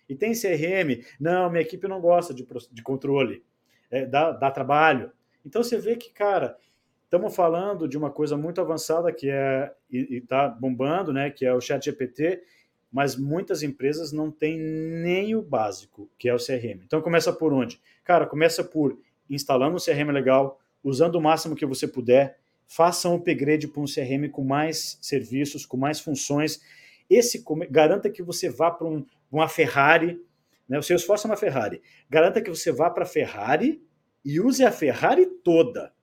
[0.09, 1.05] E tem CRM?
[1.19, 3.45] Não, minha equipe não gosta de, de controle.
[3.91, 5.11] É, dá, dá trabalho.
[5.45, 6.57] Então você vê que, cara,
[7.05, 11.29] estamos falando de uma coisa muito avançada que é e está bombando, né?
[11.29, 12.43] Que é o Chat GPT,
[12.91, 16.83] mas muitas empresas não têm nem o básico, que é o CRM.
[16.85, 17.79] Então começa por onde?
[18.03, 18.97] Cara, começa por
[19.29, 22.37] instalando um CRM legal, usando o máximo que você puder,
[22.67, 26.61] faça um upgrade para um CRM com mais serviços, com mais funções.
[27.09, 30.19] Esse garanta que você vá para um, uma Ferrari,
[30.67, 30.77] né?
[30.77, 31.81] O esforço é uma Ferrari.
[32.09, 33.81] Garanta que você vá para a Ferrari
[34.23, 35.93] e use a Ferrari toda.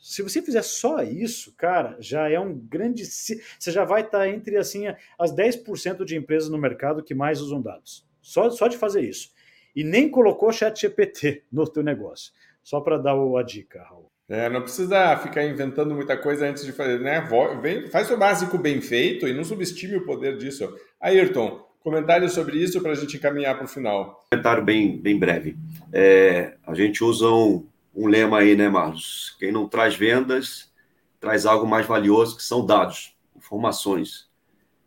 [0.00, 3.04] Se você fizer só isso, cara, já é um grande.
[3.04, 4.84] Você já vai estar entre assim
[5.18, 8.06] as 10% de empresas no mercado que mais usam dados.
[8.22, 9.30] Só, só de fazer isso.
[9.74, 12.32] E nem colocou chat GPT no teu negócio.
[12.62, 14.10] Só para dar a dica, Raul.
[14.28, 17.26] É, não precisa ficar inventando muita coisa antes de fazer, né?
[17.62, 20.70] Vem, faz o básico bem feito e não subestime o poder disso.
[21.00, 24.22] Ayrton, comentário sobre isso para a gente caminhar para o final.
[24.30, 25.56] Comentário bem, bem breve.
[25.90, 29.36] É, a gente usa um, um lema aí, né, Marlos?
[29.38, 30.72] Quem não traz vendas,
[31.20, 34.28] traz algo mais valioso, que são dados, informações.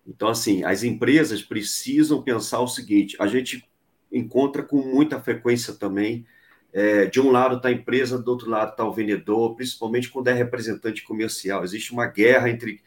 [0.07, 3.67] Então, assim, as empresas precisam pensar o seguinte: a gente
[4.11, 6.25] encontra com muita frequência também
[6.73, 10.29] é, de um lado está a empresa, do outro lado está o vendedor, principalmente quando
[10.29, 11.63] é representante comercial.
[11.63, 12.81] Existe uma guerra entre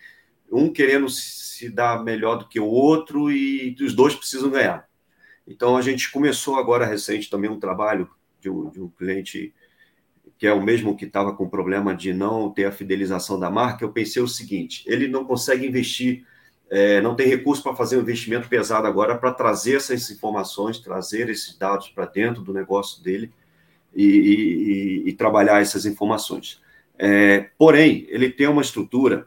[0.50, 4.88] um querendo se dar melhor do que o outro e os dois precisam ganhar.
[5.46, 8.08] Então, a gente começou agora recente também um trabalho
[8.40, 9.54] de um, de um cliente
[10.44, 13.82] que é o mesmo que estava com problema de não ter a fidelização da marca.
[13.82, 16.26] Eu pensei o seguinte: ele não consegue investir,
[16.68, 21.30] é, não tem recurso para fazer um investimento pesado agora para trazer essas informações, trazer
[21.30, 23.32] esses dados para dentro do negócio dele
[23.96, 26.60] e, e, e trabalhar essas informações.
[26.98, 29.26] É, porém, ele tem uma estrutura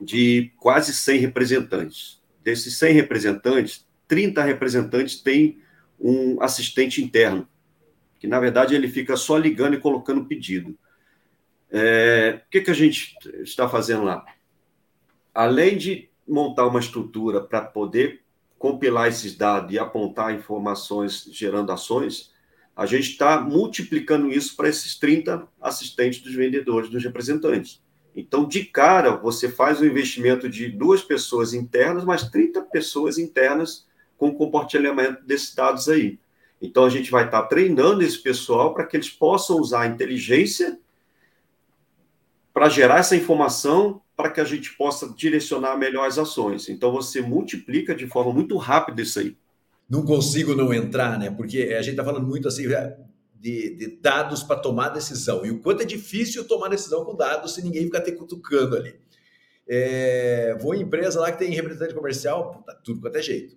[0.00, 2.22] de quase 100 representantes.
[2.44, 5.58] Desses 100 representantes, 30 representantes têm
[5.98, 7.48] um assistente interno,
[8.22, 10.78] que na verdade ele fica só ligando e colocando pedido.
[11.68, 14.24] É, o que, que a gente está fazendo lá?
[15.34, 18.22] Além de montar uma estrutura para poder
[18.56, 22.30] compilar esses dados e apontar informações gerando ações,
[22.76, 27.82] a gente está multiplicando isso para esses 30 assistentes dos vendedores, dos representantes.
[28.14, 33.84] Então, de cara, você faz um investimento de duas pessoas internas, mais 30 pessoas internas
[34.16, 36.20] com compartilhamento desses dados aí.
[36.62, 39.86] Então, a gente vai estar tá treinando esse pessoal para que eles possam usar a
[39.86, 40.78] inteligência
[42.54, 46.68] para gerar essa informação para que a gente possa direcionar melhor as ações.
[46.68, 49.36] Então, você multiplica de forma muito rápida isso aí
[49.92, 51.30] não consigo não entrar, né?
[51.30, 52.66] Porque a gente está falando muito assim
[53.38, 55.44] de, de dados para tomar decisão.
[55.44, 58.98] E o quanto é difícil tomar decisão com dados se ninguém ficar te cutucando ali.
[59.68, 63.54] É, vou em empresa lá que tem representante comercial, tá tudo quanto é jeito.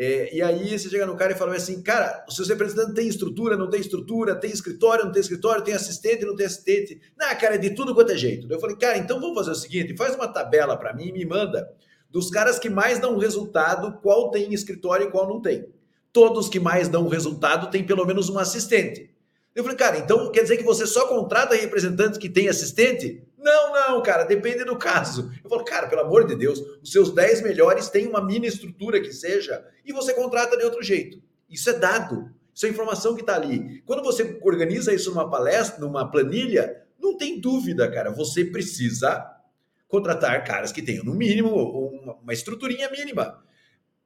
[0.00, 3.08] É, e aí você chega no cara e fala assim, cara, os seus representantes têm
[3.08, 7.00] estrutura, não tem estrutura, tem escritório, não tem escritório, tem assistente, não tem assistente.
[7.18, 8.46] Não, cara, é de tudo quanto é jeito.
[8.48, 11.24] Eu falei, cara, então vamos fazer o seguinte, faz uma tabela para mim e me
[11.24, 11.68] manda
[12.08, 15.66] dos caras que mais dão resultado, qual tem escritório e qual não tem.
[16.12, 19.10] Todos que mais dão resultado têm pelo menos um assistente.
[19.52, 23.20] Eu falei, cara, então quer dizer que você só contrata representantes que têm assistente?
[23.38, 25.30] Não, não, cara, depende do caso.
[25.42, 29.00] Eu falo, cara, pelo amor de Deus, os seus 10 melhores têm uma mini estrutura
[29.00, 31.22] que seja e você contrata de outro jeito.
[31.48, 33.80] Isso é dado, isso é informação que está ali.
[33.86, 39.24] Quando você organiza isso numa palestra, numa planilha, não tem dúvida, cara, você precisa
[39.86, 41.50] contratar caras que tenham, no mínimo,
[42.20, 43.42] uma, estruturinha mínima.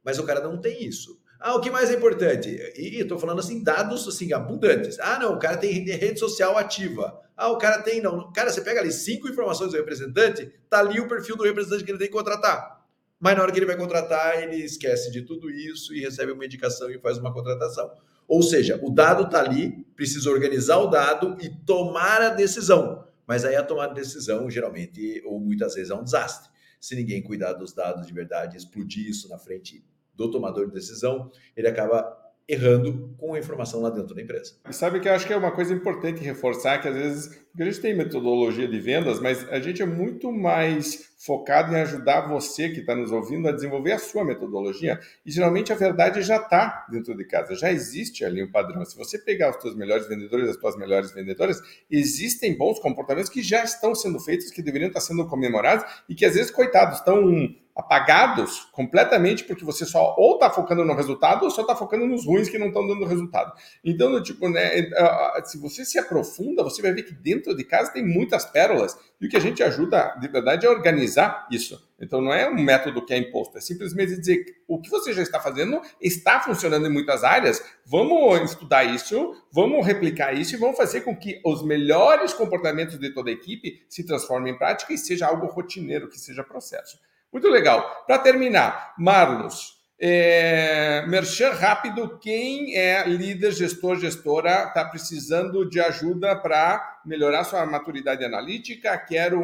[0.04, 1.20] Mas o cara não tem isso.
[1.44, 2.48] Ah, o que mais é importante?
[2.76, 4.96] E estou falando assim, dados assim, abundantes.
[5.00, 7.20] Ah, não, o cara tem rede social ativa.
[7.36, 8.32] Ah, o cara tem, não.
[8.32, 11.90] Cara, você pega ali cinco informações do representante, tá ali o perfil do representante que
[11.90, 12.86] ele tem que contratar.
[13.18, 16.44] mas na hora que ele vai contratar, ele esquece de tudo isso e recebe uma
[16.44, 17.90] indicação e faz uma contratação.
[18.28, 23.04] Ou seja, o dado está ali, precisa organizar o dado e tomar a decisão.
[23.26, 26.50] Mas aí a tomada de decisão, geralmente, ou muitas vezes, é um desastre.
[26.80, 29.84] Se ninguém cuidar dos dados de verdade, explodir isso na frente
[30.14, 34.54] do tomador de decisão, ele acaba errando com a informação lá dentro da empresa.
[34.68, 37.62] E sabe que eu acho que é uma coisa importante reforçar que às vezes, porque
[37.62, 42.28] a gente tem metodologia de vendas, mas a gente é muito mais focado em ajudar
[42.28, 44.98] você que está nos ouvindo a desenvolver a sua metodologia.
[45.24, 48.84] E geralmente a verdade já está dentro de casa, já existe ali um padrão.
[48.84, 53.42] Se você pegar os seus melhores vendedores, as suas melhores vendedoras, existem bons comportamentos que
[53.42, 57.54] já estão sendo feitos, que deveriam estar sendo comemorados e que às vezes, coitados, estão
[57.74, 62.26] apagados completamente porque você só ou está focando no resultado ou só está focando nos
[62.26, 63.52] ruins que não estão dando resultado.
[63.82, 67.92] Então, tipo, né, é, se você se aprofunda, você vai ver que dentro de casa
[67.92, 71.80] tem muitas pérolas e o que a gente ajuda de verdade é organizar isso.
[72.00, 75.22] Então, não é um método que é imposto, é simplesmente dizer o que você já
[75.22, 77.64] está fazendo está funcionando em muitas áreas.
[77.86, 83.10] Vamos estudar isso, vamos replicar isso e vamos fazer com que os melhores comportamentos de
[83.14, 86.98] toda a equipe se transformem em prática e seja algo rotineiro, que seja processo.
[87.32, 88.04] Muito legal.
[88.04, 89.71] Para terminar, Marlos,
[90.04, 97.64] é, merchan rápido, quem é líder, gestor, gestora, está precisando de ajuda para melhorar sua
[97.64, 99.40] maturidade analítica, quero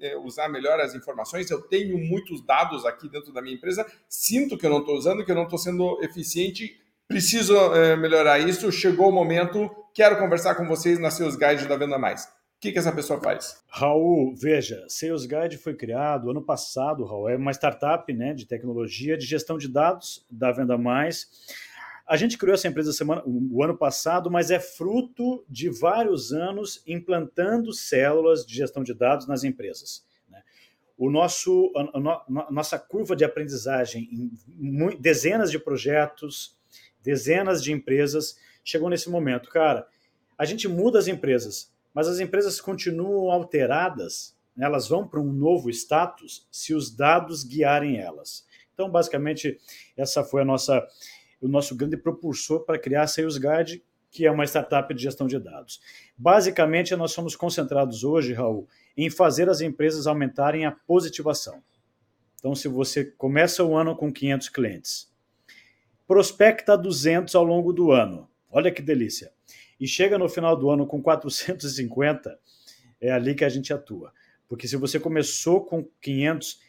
[0.00, 4.56] é, usar melhor as informações, eu tenho muitos dados aqui dentro da minha empresa, sinto
[4.56, 8.70] que eu não estou usando, que eu não estou sendo eficiente, preciso é, melhorar isso,
[8.70, 12.78] chegou o momento, quero conversar com vocês na Seus Guides da Venda Mais que, que
[12.78, 13.62] essa pessoa faz?
[13.68, 19.16] Raul, veja, Sales Guide foi criado ano passado, Raul, é uma startup né, de tecnologia
[19.16, 21.28] de gestão de dados da Venda Mais.
[22.06, 26.82] A gente criou essa empresa semana, o ano passado, mas é fruto de vários anos
[26.86, 30.06] implantando células de gestão de dados nas empresas.
[30.28, 30.40] Né?
[30.96, 36.56] O nosso, a, a, nossa curva de aprendizagem em dezenas de projetos,
[37.02, 39.50] dezenas de empresas, chegou nesse momento.
[39.50, 39.86] Cara,
[40.38, 44.66] a gente muda as empresas, mas as empresas continuam alteradas, né?
[44.66, 48.46] elas vão para um novo status se os dados guiarem elas.
[48.74, 49.58] Então, basicamente,
[49.96, 50.86] essa foi a nossa,
[51.40, 55.38] o nosso grande propulsor para criar a Guide, que é uma startup de gestão de
[55.38, 55.80] dados.
[56.18, 61.62] Basicamente, nós somos concentrados hoje, Raul, em fazer as empresas aumentarem a positivação.
[62.38, 65.10] Então, se você começa o ano com 500 clientes,
[66.06, 68.28] prospecta 200 ao longo do ano.
[68.50, 69.32] Olha que delícia
[69.78, 72.38] e chega no final do ano com 450,
[73.00, 74.12] é ali que a gente atua.
[74.48, 76.60] Porque se você começou com 500,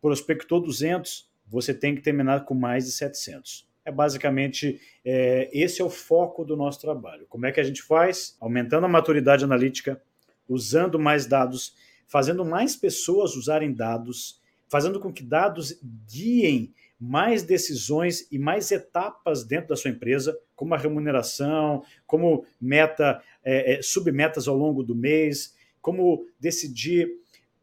[0.00, 3.68] prospectou 200, você tem que terminar com mais de 700.
[3.84, 7.26] É basicamente é, esse é o foco do nosso trabalho.
[7.28, 8.36] Como é que a gente faz?
[8.40, 10.02] Aumentando a maturidade analítica,
[10.48, 11.74] usando mais dados,
[12.06, 19.44] fazendo mais pessoas usarem dados, fazendo com que dados guiem mais decisões e mais etapas
[19.44, 24.94] dentro da sua empresa, como a remuneração, como meta, é, é, submetas ao longo do
[24.94, 27.08] mês, como decidir.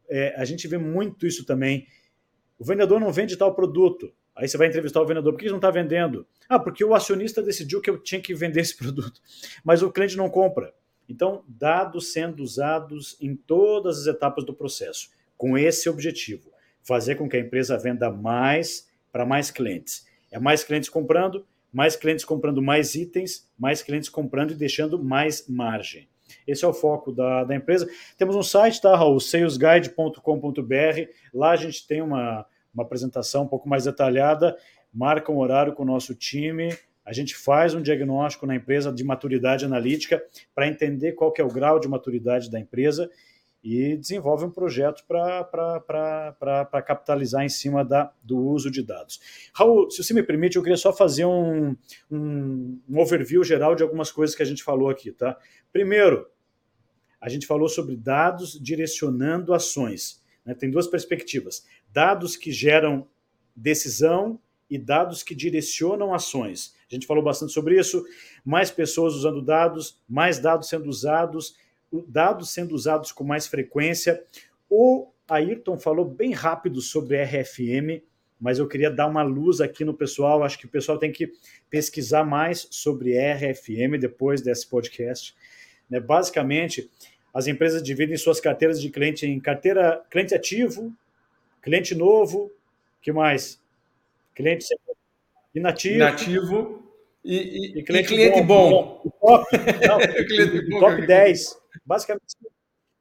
[0.07, 1.87] É, a gente vê muito isso também.
[2.57, 4.13] O vendedor não vende tal produto.
[4.35, 6.25] Aí você vai entrevistar o vendedor, por que ele não está vendendo?
[6.47, 9.21] Ah, porque o acionista decidiu que eu tinha que vender esse produto,
[9.63, 10.73] mas o cliente não compra.
[11.07, 17.29] Então, dados sendo usados em todas as etapas do processo, com esse objetivo: fazer com
[17.29, 20.07] que a empresa venda mais para mais clientes.
[20.31, 25.47] É mais clientes comprando, mais clientes comprando mais itens, mais clientes comprando e deixando mais
[25.47, 26.07] margem.
[26.47, 27.89] Esse é o foco da, da empresa.
[28.17, 29.19] Temos um site, tá, Raul?
[29.19, 31.09] salesguide.com.br.
[31.33, 34.55] Lá a gente tem uma, uma apresentação um pouco mais detalhada,
[34.93, 36.69] marca um horário com o nosso time,
[37.05, 40.23] a gente faz um diagnóstico na empresa de maturidade analítica
[40.55, 43.09] para entender qual que é o grau de maturidade da empresa
[43.63, 49.21] e desenvolve um projeto para capitalizar em cima da, do uso de dados.
[49.53, 51.75] Raul, se você me permite, eu queria só fazer um,
[52.11, 55.13] um, um overview geral de algumas coisas que a gente falou aqui.
[55.13, 55.37] Tá?
[55.71, 56.27] Primeiro,
[57.21, 60.21] a gente falou sobre dados direcionando ações.
[60.45, 60.53] Né?
[60.53, 63.07] Tem duas perspectivas: dados que geram
[63.55, 64.37] decisão
[64.69, 66.75] e dados que direcionam ações.
[66.91, 68.03] A gente falou bastante sobre isso.
[68.43, 71.55] Mais pessoas usando dados, mais dados sendo usados
[72.01, 74.23] dados sendo usados com mais frequência.
[74.69, 78.03] O Ayrton falou bem rápido sobre RFM,
[78.39, 80.43] mas eu queria dar uma luz aqui no pessoal.
[80.43, 81.31] Acho que o pessoal tem que
[81.69, 85.35] pesquisar mais sobre RFM depois desse podcast.
[85.89, 85.99] Né?
[85.99, 86.89] Basicamente,
[87.33, 90.93] as empresas dividem suas carteiras de cliente em carteira cliente ativo,
[91.61, 92.51] cliente novo,
[93.01, 93.61] que mais?
[94.35, 94.65] Cliente
[95.53, 95.95] inativo.
[95.95, 96.83] Inativo
[97.23, 98.69] e, e, e cliente, e cliente bom.
[98.69, 99.11] bom.
[99.21, 99.45] Top,
[99.87, 101.62] não, cliente bom, top 10.
[101.85, 102.37] Basicamente,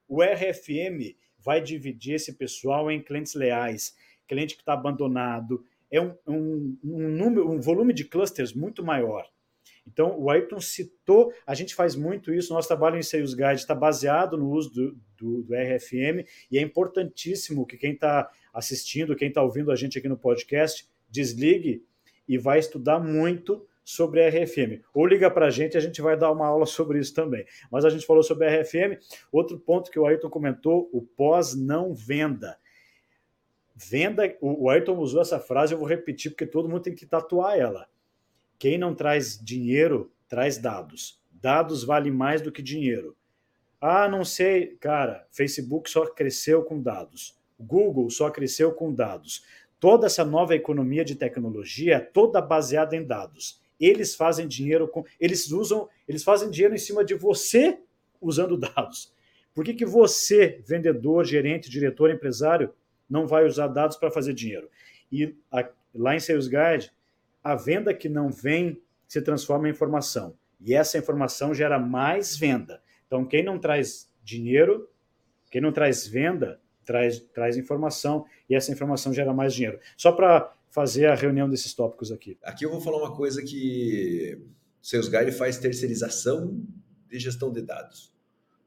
[0.08, 3.94] o RFM vai dividir esse pessoal em clientes leais.
[4.26, 9.28] cliente que está abandonado, é um, um, um, número, um volume de clusters muito maior.
[9.86, 13.74] Então, o Ayrton citou, a gente faz muito isso, nosso trabalho em Sales Guide está
[13.74, 19.28] baseado no uso do, do, do, RFM, e é importantíssimo que quem está assistindo, quem
[19.28, 21.84] está ouvindo a gente aqui no podcast, desligue
[22.28, 24.82] e vai estudar muito sobre RFM.
[24.94, 27.44] Ou liga para a gente, a gente vai dar uma aula sobre isso também.
[27.70, 28.98] Mas a gente falou sobre RFM.
[29.30, 32.58] Outro ponto que o Ayrton comentou, o pós-não venda.
[33.74, 37.58] Venda, o Ayrton usou essa frase, eu vou repetir porque todo mundo tem que tatuar
[37.58, 37.88] ela.
[38.58, 41.20] Quem não traz dinheiro, traz dados.
[41.30, 43.16] Dados valem mais do que dinheiro.
[43.80, 47.36] Ah, não sei, cara, Facebook só cresceu com dados.
[47.58, 49.44] Google só cresceu com dados.
[49.80, 53.60] Toda essa nova economia de tecnologia é toda baseada em dados.
[53.82, 57.80] Eles fazem dinheiro com, eles usam, eles fazem dinheiro em cima de você
[58.20, 59.12] usando dados.
[59.52, 62.72] Por que, que você, vendedor, gerente, diretor, empresário,
[63.10, 64.70] não vai usar dados para fazer dinheiro?
[65.10, 66.92] E a, lá em Sales Guide,
[67.42, 70.34] a venda que não vem se transforma em informação.
[70.60, 72.80] E essa informação gera mais venda.
[73.06, 74.88] Então, quem não traz dinheiro,
[75.50, 79.78] quem não traz venda, traz, traz informação e essa informação gera mais dinheiro.
[79.96, 82.38] Só para fazer a reunião desses tópicos aqui.
[82.42, 84.40] Aqui eu vou falar uma coisa que
[84.80, 86.64] Sales Guide faz terceirização
[87.08, 88.10] de gestão de dados,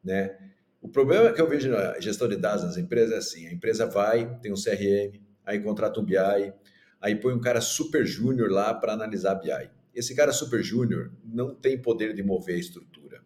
[0.03, 0.38] né?
[0.80, 3.88] O problema que eu vejo na gestão de dados nas empresas é assim, a empresa
[3.88, 6.16] vai, tem um CRM, aí contrata um BI,
[7.01, 9.72] aí põe um cara super júnior lá para analisar BI.
[9.95, 13.24] Esse cara super júnior não tem poder de mover a estrutura.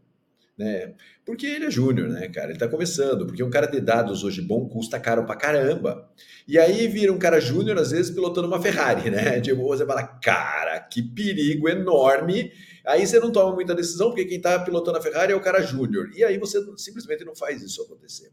[0.60, 0.94] Né?
[1.26, 2.48] Porque ele é júnior, né, cara?
[2.48, 6.12] Ele está começando, porque um cara de dados hoje bom custa caro pra caramba.
[6.46, 9.40] E aí vira um cara júnior, às vezes, pilotando uma Ferrari, né?
[9.40, 12.52] Tipo, você fala, cara, que perigo enorme.
[12.86, 15.62] Aí você não toma muita decisão, porque quem está pilotando a Ferrari é o cara
[15.62, 16.12] júnior.
[16.14, 18.30] E aí você simplesmente não faz isso acontecer.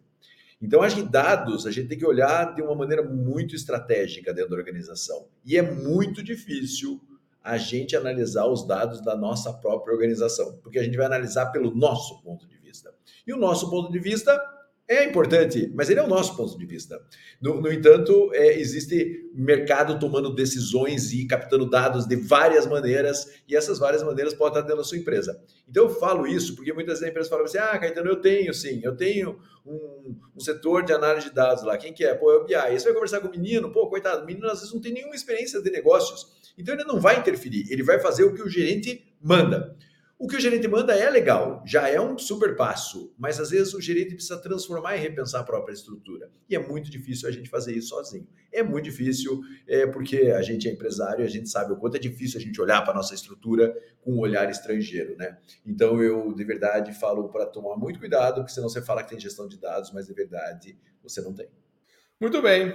[0.61, 4.51] Então, acho que dados a gente tem que olhar de uma maneira muito estratégica dentro
[4.51, 5.29] da organização.
[5.45, 7.01] E é muito difícil
[7.47, 11.73] a gente analisar os dados da nossa própria organização, porque a gente vai analisar pelo
[11.73, 12.93] nosso ponto de vista.
[13.25, 14.37] E o nosso ponto de vista
[14.89, 17.01] é importante, mas ele é o nosso ponto de vista.
[17.41, 23.55] No, no entanto, é, existe mercado tomando decisões e captando dados de várias maneiras, e
[23.55, 25.41] essas várias maneiras podem estar dentro da sua empresa.
[25.69, 28.97] Então, eu falo isso porque muitas empresas falam assim: ah, Caetano, eu tenho sim, eu
[28.97, 31.79] tenho um, um, setor de análise de dados lá.
[31.79, 32.13] Quem que é?
[32.13, 32.55] Pô, é o BI.
[32.57, 34.93] Aí você vai conversar com o menino, pô, coitado, o menino às vezes não tem
[34.93, 36.27] nenhuma experiência de negócios.
[36.57, 39.77] Então, ele não vai interferir, ele vai fazer o que o gerente manda.
[40.19, 43.75] O que o gerente manda é legal, já é um super passo, mas às vezes
[43.75, 46.31] o gerente precisa transformar e repensar a própria estrutura.
[46.49, 48.27] E é muito difícil a gente fazer isso sozinho.
[48.51, 52.01] É muito difícil, é, porque a gente é empresário, a gente sabe o quanto é
[52.01, 55.37] difícil a gente olhar para a nossa estrutura com um olhar estrangeiro, né?
[55.67, 59.21] Então eu, de verdade, falo para tomar muito cuidado, porque senão você fala que tem
[59.21, 61.47] gestão de dados, mas de verdade você não tem.
[62.19, 62.73] Muito bem.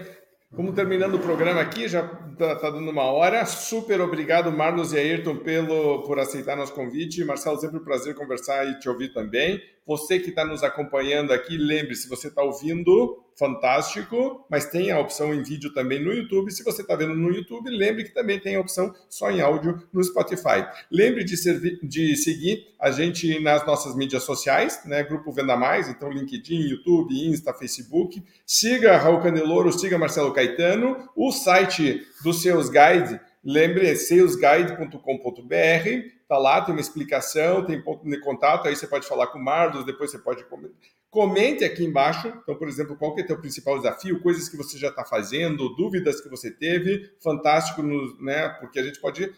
[0.54, 3.46] Como terminando o programa aqui, já está tá dando uma hora.
[3.46, 7.24] Super obrigado, Marlos e Ayrton, pelo, por aceitar nosso convite.
[7.24, 9.62] Marcelo, sempre um prazer conversar e te ouvir também.
[9.86, 15.34] Você que está nos acompanhando aqui, lembre-se, você está ouvindo, fantástico, mas tem a opção
[15.34, 16.52] em vídeo também no YouTube.
[16.52, 19.82] Se você está vendo no YouTube, lembre que também tem a opção só em áudio
[19.92, 20.66] no Spotify.
[20.92, 21.36] Lembre de,
[21.82, 25.04] de seguir a gente nas nossas mídias sociais, né?
[25.04, 28.24] Grupo Venda Mais, então LinkedIn, YouTube, Insta, Facebook.
[28.46, 31.10] Siga Raul Candeloro, siga Marcelo Caetano.
[31.16, 38.10] O site do Seus Guide, lembre, é salesguide.com.br Tá lá, tem uma explicação, tem ponto
[38.10, 40.80] de contato, aí você pode falar com o Marlos, depois você pode comentar.
[41.10, 44.56] Comente aqui embaixo, então, por exemplo, qual que é o teu principal desafio, coisas que
[44.56, 47.84] você já está fazendo, dúvidas que você teve, fantástico,
[48.22, 48.48] né?
[48.62, 49.30] Porque a gente pode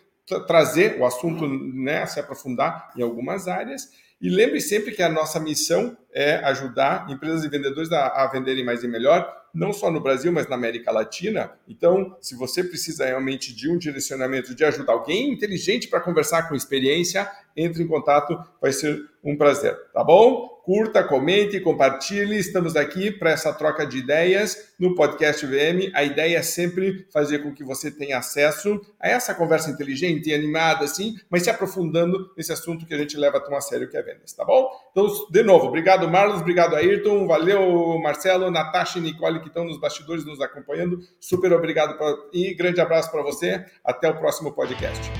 [0.45, 3.89] trazer o assunto, né, se aprofundar em algumas áreas.
[4.21, 8.63] E lembre sempre que a nossa missão é ajudar empresas e vendedores a, a venderem
[8.63, 11.51] mais e melhor, não só no Brasil, mas na América Latina.
[11.67, 16.55] Então, se você precisa realmente de um direcionamento, de ajudar alguém inteligente para conversar com
[16.55, 20.52] experiência, entre em contato, vai ser um prazer, tá bom?
[20.63, 22.37] Curta, comente, compartilhe.
[22.37, 25.91] Estamos aqui para essa troca de ideias no podcast VM.
[25.93, 30.33] A ideia é sempre fazer com que você tenha acesso a essa conversa inteligente e
[30.33, 33.97] animada, assim, mas se aprofundando nesse assunto que a gente leva tão a sério que
[33.97, 34.69] é vendas, tá bom?
[34.91, 39.77] Então, de novo, obrigado, Marlos, obrigado, Ayrton, valeu, Marcelo, Natasha e Nicole que estão nos
[39.77, 41.01] bastidores nos acompanhando.
[41.19, 42.15] Super obrigado pra...
[42.31, 43.65] e grande abraço para você.
[43.83, 45.11] Até o próximo podcast.